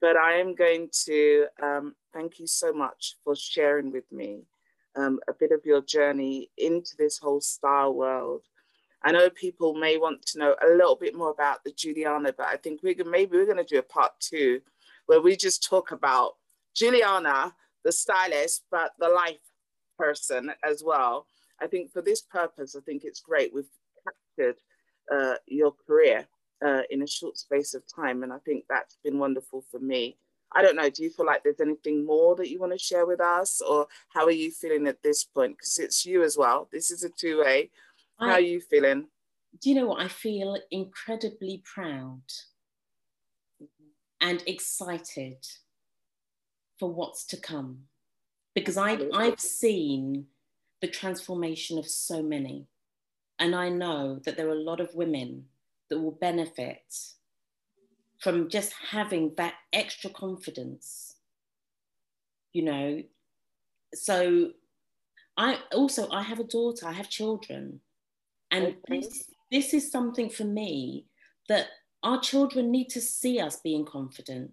but 0.00 0.16
I 0.16 0.34
am 0.34 0.54
going 0.54 0.90
to 1.06 1.46
um, 1.62 1.94
thank 2.12 2.38
you 2.38 2.46
so 2.46 2.72
much 2.72 3.16
for 3.24 3.34
sharing 3.34 3.90
with 3.90 4.10
me 4.12 4.42
um, 4.96 5.20
a 5.28 5.32
bit 5.32 5.52
of 5.52 5.64
your 5.64 5.82
journey 5.82 6.50
into 6.58 6.96
this 6.96 7.18
whole 7.18 7.40
style 7.40 7.94
world. 7.94 8.42
I 9.02 9.12
know 9.12 9.30
people 9.30 9.74
may 9.74 9.96
want 9.96 10.26
to 10.26 10.38
know 10.38 10.54
a 10.62 10.68
little 10.68 10.96
bit 10.96 11.14
more 11.14 11.30
about 11.30 11.64
the 11.64 11.72
Juliana, 11.72 12.34
but 12.36 12.46
I 12.46 12.56
think 12.56 12.82
we're 12.82 12.94
gonna, 12.94 13.10
maybe 13.10 13.36
we're 13.36 13.46
going 13.46 13.56
to 13.56 13.64
do 13.64 13.78
a 13.78 13.82
part 13.82 14.12
two 14.20 14.60
where 15.06 15.22
we 15.22 15.36
just 15.36 15.64
talk 15.64 15.90
about 15.92 16.32
Juliana, 16.74 17.54
the 17.84 17.92
stylist, 17.92 18.64
but 18.70 18.92
the 18.98 19.08
life 19.08 19.38
person 19.98 20.52
as 20.62 20.82
well. 20.84 21.26
I 21.60 21.66
think 21.66 21.92
for 21.92 22.02
this 22.02 22.22
purpose, 22.22 22.76
I 22.76 22.80
think 22.80 23.04
it's 23.04 23.20
great. 23.20 23.52
We've 23.54 23.64
captured 24.04 24.56
uh, 25.10 25.34
your 25.46 25.72
career 25.86 26.26
uh, 26.64 26.82
in 26.90 27.02
a 27.02 27.06
short 27.06 27.36
space 27.38 27.74
of 27.74 27.82
time. 27.86 28.22
And 28.22 28.32
I 28.32 28.38
think 28.38 28.64
that's 28.68 28.96
been 29.02 29.18
wonderful 29.18 29.64
for 29.70 29.78
me. 29.80 30.16
I 30.52 30.62
don't 30.62 30.76
know, 30.76 30.90
do 30.90 31.02
you 31.02 31.10
feel 31.10 31.26
like 31.26 31.44
there's 31.44 31.60
anything 31.60 32.04
more 32.04 32.34
that 32.36 32.50
you 32.50 32.58
want 32.58 32.72
to 32.72 32.78
share 32.78 33.06
with 33.06 33.20
us? 33.20 33.60
Or 33.60 33.86
how 34.08 34.24
are 34.24 34.32
you 34.32 34.50
feeling 34.50 34.86
at 34.86 35.02
this 35.02 35.24
point? 35.24 35.56
Because 35.56 35.78
it's 35.78 36.04
you 36.04 36.22
as 36.22 36.36
well. 36.36 36.68
This 36.72 36.90
is 36.90 37.04
a 37.04 37.08
two 37.10 37.40
way. 37.40 37.70
How 38.18 38.28
I, 38.28 38.32
are 38.32 38.40
you 38.40 38.60
feeling? 38.60 39.06
Do 39.60 39.68
you 39.70 39.76
know 39.76 39.86
what? 39.86 40.00
I 40.00 40.08
feel 40.08 40.58
incredibly 40.70 41.62
proud 41.64 42.22
and 44.20 44.42
excited 44.46 45.46
for 46.78 46.90
what's 46.92 47.24
to 47.26 47.36
come 47.36 47.84
because 48.54 48.76
I've, 48.76 49.02
I've 49.14 49.40
seen 49.40 50.26
the 50.80 50.88
transformation 50.88 51.78
of 51.78 51.86
so 51.86 52.22
many. 52.22 52.66
And 53.38 53.54
I 53.54 53.68
know 53.68 54.20
that 54.24 54.36
there 54.36 54.48
are 54.48 54.52
a 54.52 54.62
lot 54.62 54.80
of 54.80 54.94
women 54.94 55.44
that 55.88 56.00
will 56.00 56.12
benefit 56.12 56.82
from 58.20 58.48
just 58.48 58.72
having 58.90 59.32
that 59.36 59.54
extra 59.72 60.10
confidence, 60.10 61.16
you 62.52 62.62
know. 62.62 63.02
So 63.94 64.50
I 65.36 65.58
also 65.72 66.08
I 66.10 66.22
have 66.22 66.38
a 66.38 66.44
daughter, 66.44 66.86
I 66.86 66.92
have 66.92 67.08
children. 67.08 67.80
And 68.50 68.66
okay. 68.66 69.00
this, 69.00 69.30
this 69.50 69.74
is 69.74 69.90
something 69.90 70.28
for 70.28 70.44
me 70.44 71.06
that 71.48 71.68
our 72.02 72.20
children 72.20 72.70
need 72.70 72.88
to 72.90 73.00
see 73.00 73.40
us 73.40 73.56
being 73.56 73.84
confident 73.84 74.52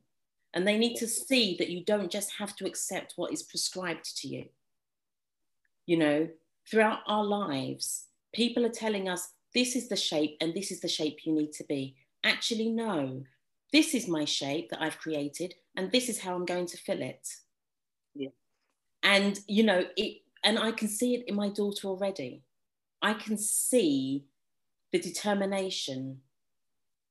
and 0.53 0.67
they 0.67 0.77
need 0.77 0.95
to 0.97 1.07
see 1.07 1.55
that 1.59 1.69
you 1.69 1.83
don't 1.83 2.11
just 2.11 2.31
have 2.39 2.55
to 2.55 2.65
accept 2.65 3.13
what 3.15 3.33
is 3.33 3.43
prescribed 3.43 4.17
to 4.17 4.27
you. 4.27 4.45
You 5.85 5.97
know, 5.97 6.29
throughout 6.69 6.99
our 7.07 7.23
lives, 7.23 8.05
people 8.33 8.65
are 8.65 8.69
telling 8.69 9.09
us 9.09 9.33
this 9.53 9.75
is 9.75 9.89
the 9.89 9.95
shape 9.95 10.37
and 10.41 10.53
this 10.53 10.71
is 10.71 10.79
the 10.79 10.87
shape 10.87 11.19
you 11.25 11.33
need 11.33 11.51
to 11.53 11.63
be. 11.65 11.95
Actually, 12.23 12.69
no, 12.69 13.23
this 13.73 13.93
is 13.93 14.07
my 14.07 14.25
shape 14.25 14.69
that 14.69 14.81
I've 14.81 14.99
created 14.99 15.55
and 15.75 15.91
this 15.91 16.09
is 16.09 16.19
how 16.19 16.35
I'm 16.35 16.45
going 16.45 16.67
to 16.67 16.77
fill 16.77 17.01
it. 17.01 17.27
Yeah. 18.15 18.29
And, 19.03 19.39
you 19.47 19.63
know, 19.63 19.83
it, 19.95 20.21
and 20.43 20.57
I 20.57 20.71
can 20.71 20.87
see 20.87 21.15
it 21.15 21.25
in 21.27 21.35
my 21.35 21.49
daughter 21.49 21.87
already. 21.87 22.43
I 23.01 23.13
can 23.13 23.37
see 23.37 24.25
the 24.91 24.99
determination 24.99 26.21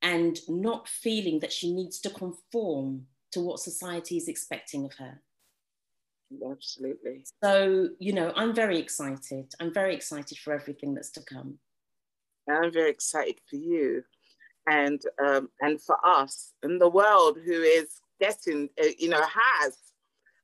and 0.02 0.38
not 0.48 0.88
feeling 0.88 1.40
that 1.40 1.52
she 1.52 1.72
needs 1.72 2.00
to 2.00 2.10
conform 2.10 3.06
to 3.32 3.40
what 3.40 3.60
society 3.60 4.16
is 4.16 4.28
expecting 4.28 4.84
of 4.84 4.94
her. 4.94 5.20
Absolutely. 6.50 7.24
So, 7.42 7.90
you 7.98 8.12
know, 8.12 8.32
I'm 8.34 8.54
very 8.54 8.78
excited. 8.78 9.52
I'm 9.60 9.72
very 9.72 9.94
excited 9.94 10.38
for 10.38 10.52
everything 10.52 10.94
that's 10.94 11.10
to 11.12 11.22
come. 11.22 11.58
I'm 12.50 12.72
very 12.72 12.90
excited 12.90 13.40
for 13.48 13.56
you 13.56 14.04
and 14.66 15.00
um, 15.24 15.48
and 15.60 15.80
for 15.80 15.96
us 16.04 16.52
and 16.62 16.80
the 16.80 16.88
world 16.88 17.38
who 17.44 17.62
is 17.62 18.00
getting, 18.20 18.68
uh, 18.82 18.88
you 18.98 19.08
know, 19.08 19.22
has 19.22 19.76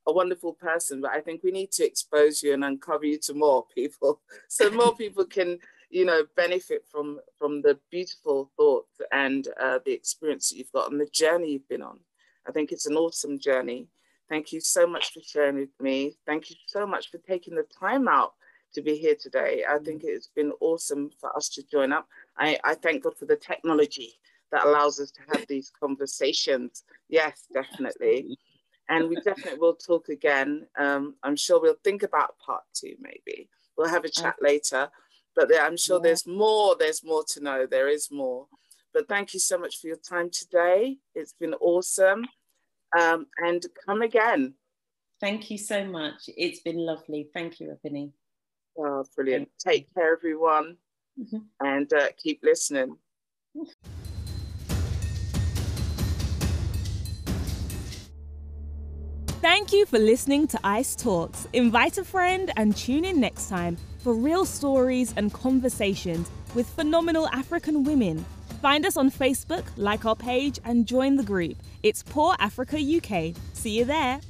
a 0.07 0.13
wonderful 0.13 0.53
person. 0.53 1.01
But 1.01 1.11
I 1.11 1.21
think 1.21 1.41
we 1.43 1.51
need 1.51 1.71
to 1.73 1.85
expose 1.85 2.43
you 2.43 2.53
and 2.53 2.63
uncover 2.63 3.05
you 3.05 3.17
to 3.23 3.33
more 3.33 3.65
people 3.73 4.21
so 4.47 4.69
more 4.71 4.95
people 5.03 5.25
can 5.25 5.59
you 5.93 6.05
know, 6.05 6.23
benefit 6.35 6.83
from 6.91 7.19
from 7.37 7.61
the 7.61 7.77
beautiful 7.91 8.51
thoughts 8.57 8.99
and 9.11 9.47
uh, 9.61 9.77
the 9.85 9.93
experience 9.93 10.49
that 10.49 10.57
you've 10.57 10.71
got 10.71 10.91
and 10.91 10.99
the 10.99 11.07
journey 11.13 11.51
you've 11.51 11.69
been 11.69 11.83
on. 11.83 11.99
I 12.47 12.51
think 12.51 12.71
it's 12.71 12.87
an 12.87 12.97
awesome 12.97 13.39
journey. 13.39 13.87
Thank 14.27 14.51
you 14.51 14.59
so 14.59 14.87
much 14.87 15.13
for 15.13 15.21
sharing 15.21 15.55
with 15.55 15.69
me. 15.79 16.17
Thank 16.25 16.49
you 16.49 16.55
so 16.65 16.87
much 16.87 17.11
for 17.11 17.19
taking 17.19 17.55
the 17.55 17.65
time 17.79 18.07
out 18.07 18.33
to 18.73 18.81
be 18.81 18.95
here 18.95 19.15
today. 19.19 19.63
I 19.69 19.77
think 19.77 20.01
it's 20.03 20.29
been 20.35 20.51
awesome 20.59 21.11
for 21.21 21.35
us 21.37 21.47
to 21.49 21.63
join 21.67 21.93
up. 21.93 22.07
I, 22.37 22.59
I 22.63 22.75
thank 22.75 23.03
God 23.03 23.17
for 23.17 23.25
the 23.25 23.35
technology 23.35 24.13
that 24.51 24.65
allows 24.65 24.99
us 24.99 25.11
to 25.11 25.21
have 25.31 25.47
these 25.47 25.71
conversations. 25.79 26.83
Yes, 27.09 27.45
definitely. 27.53 28.37
And 28.89 29.09
we 29.09 29.15
definitely 29.15 29.59
will 29.59 29.75
talk 29.75 30.09
again. 30.09 30.67
Um, 30.77 31.15
I'm 31.23 31.35
sure 31.35 31.61
we'll 31.61 31.75
think 31.83 32.03
about 32.03 32.37
part 32.45 32.63
two, 32.73 32.95
maybe. 32.99 33.49
We'll 33.77 33.89
have 33.89 34.05
a 34.05 34.09
chat 34.09 34.35
later 34.41 34.89
but 35.35 35.49
there, 35.49 35.63
I'm 35.63 35.77
sure 35.77 35.97
yeah. 35.97 36.09
there's 36.09 36.27
more, 36.27 36.75
there's 36.77 37.03
more 37.03 37.23
to 37.29 37.43
know. 37.43 37.65
There 37.69 37.89
is 37.89 38.09
more. 38.11 38.47
But 38.93 39.07
thank 39.07 39.33
you 39.33 39.39
so 39.39 39.57
much 39.57 39.79
for 39.79 39.87
your 39.87 39.97
time 39.97 40.29
today. 40.31 40.97
It's 41.15 41.33
been 41.33 41.55
awesome. 41.55 42.25
Um, 42.99 43.25
and 43.37 43.65
come 43.85 44.03
again. 44.03 44.53
Thank 45.19 45.49
you 45.49 45.57
so 45.57 45.85
much. 45.85 46.21
It's 46.27 46.59
been 46.59 46.77
lovely. 46.77 47.29
Thank 47.33 47.59
you, 47.59 47.71
Ebony. 47.71 48.11
Oh, 48.77 49.05
brilliant. 49.15 49.49
Take 49.59 49.91
care, 49.93 50.15
everyone, 50.15 50.77
mm-hmm. 51.19 51.37
and 51.59 51.91
uh, 51.93 52.07
keep 52.17 52.39
listening. 52.43 52.97
Thank 59.43 59.73
you 59.73 59.85
for 59.85 59.99
listening 59.99 60.47
to 60.47 60.59
ICE 60.63 60.95
Talks. 60.95 61.47
Invite 61.51 61.97
a 61.97 62.05
friend 62.05 62.49
and 62.55 62.75
tune 62.75 63.03
in 63.03 63.19
next 63.19 63.49
time 63.49 63.77
for 63.99 64.13
real 64.13 64.45
stories 64.45 65.13
and 65.17 65.33
conversations 65.33 66.29
with 66.55 66.69
phenomenal 66.69 67.27
African 67.29 67.83
women. 67.83 68.25
Find 68.61 68.85
us 68.85 68.95
on 68.95 69.11
Facebook, 69.11 69.65
like 69.75 70.05
our 70.05 70.15
page, 70.15 70.59
and 70.63 70.87
join 70.87 71.17
the 71.17 71.23
group. 71.23 71.57
It's 71.83 72.03
Poor 72.03 72.35
Africa 72.39 72.77
UK. 72.77 73.35
See 73.51 73.77
you 73.77 73.83
there. 73.83 74.21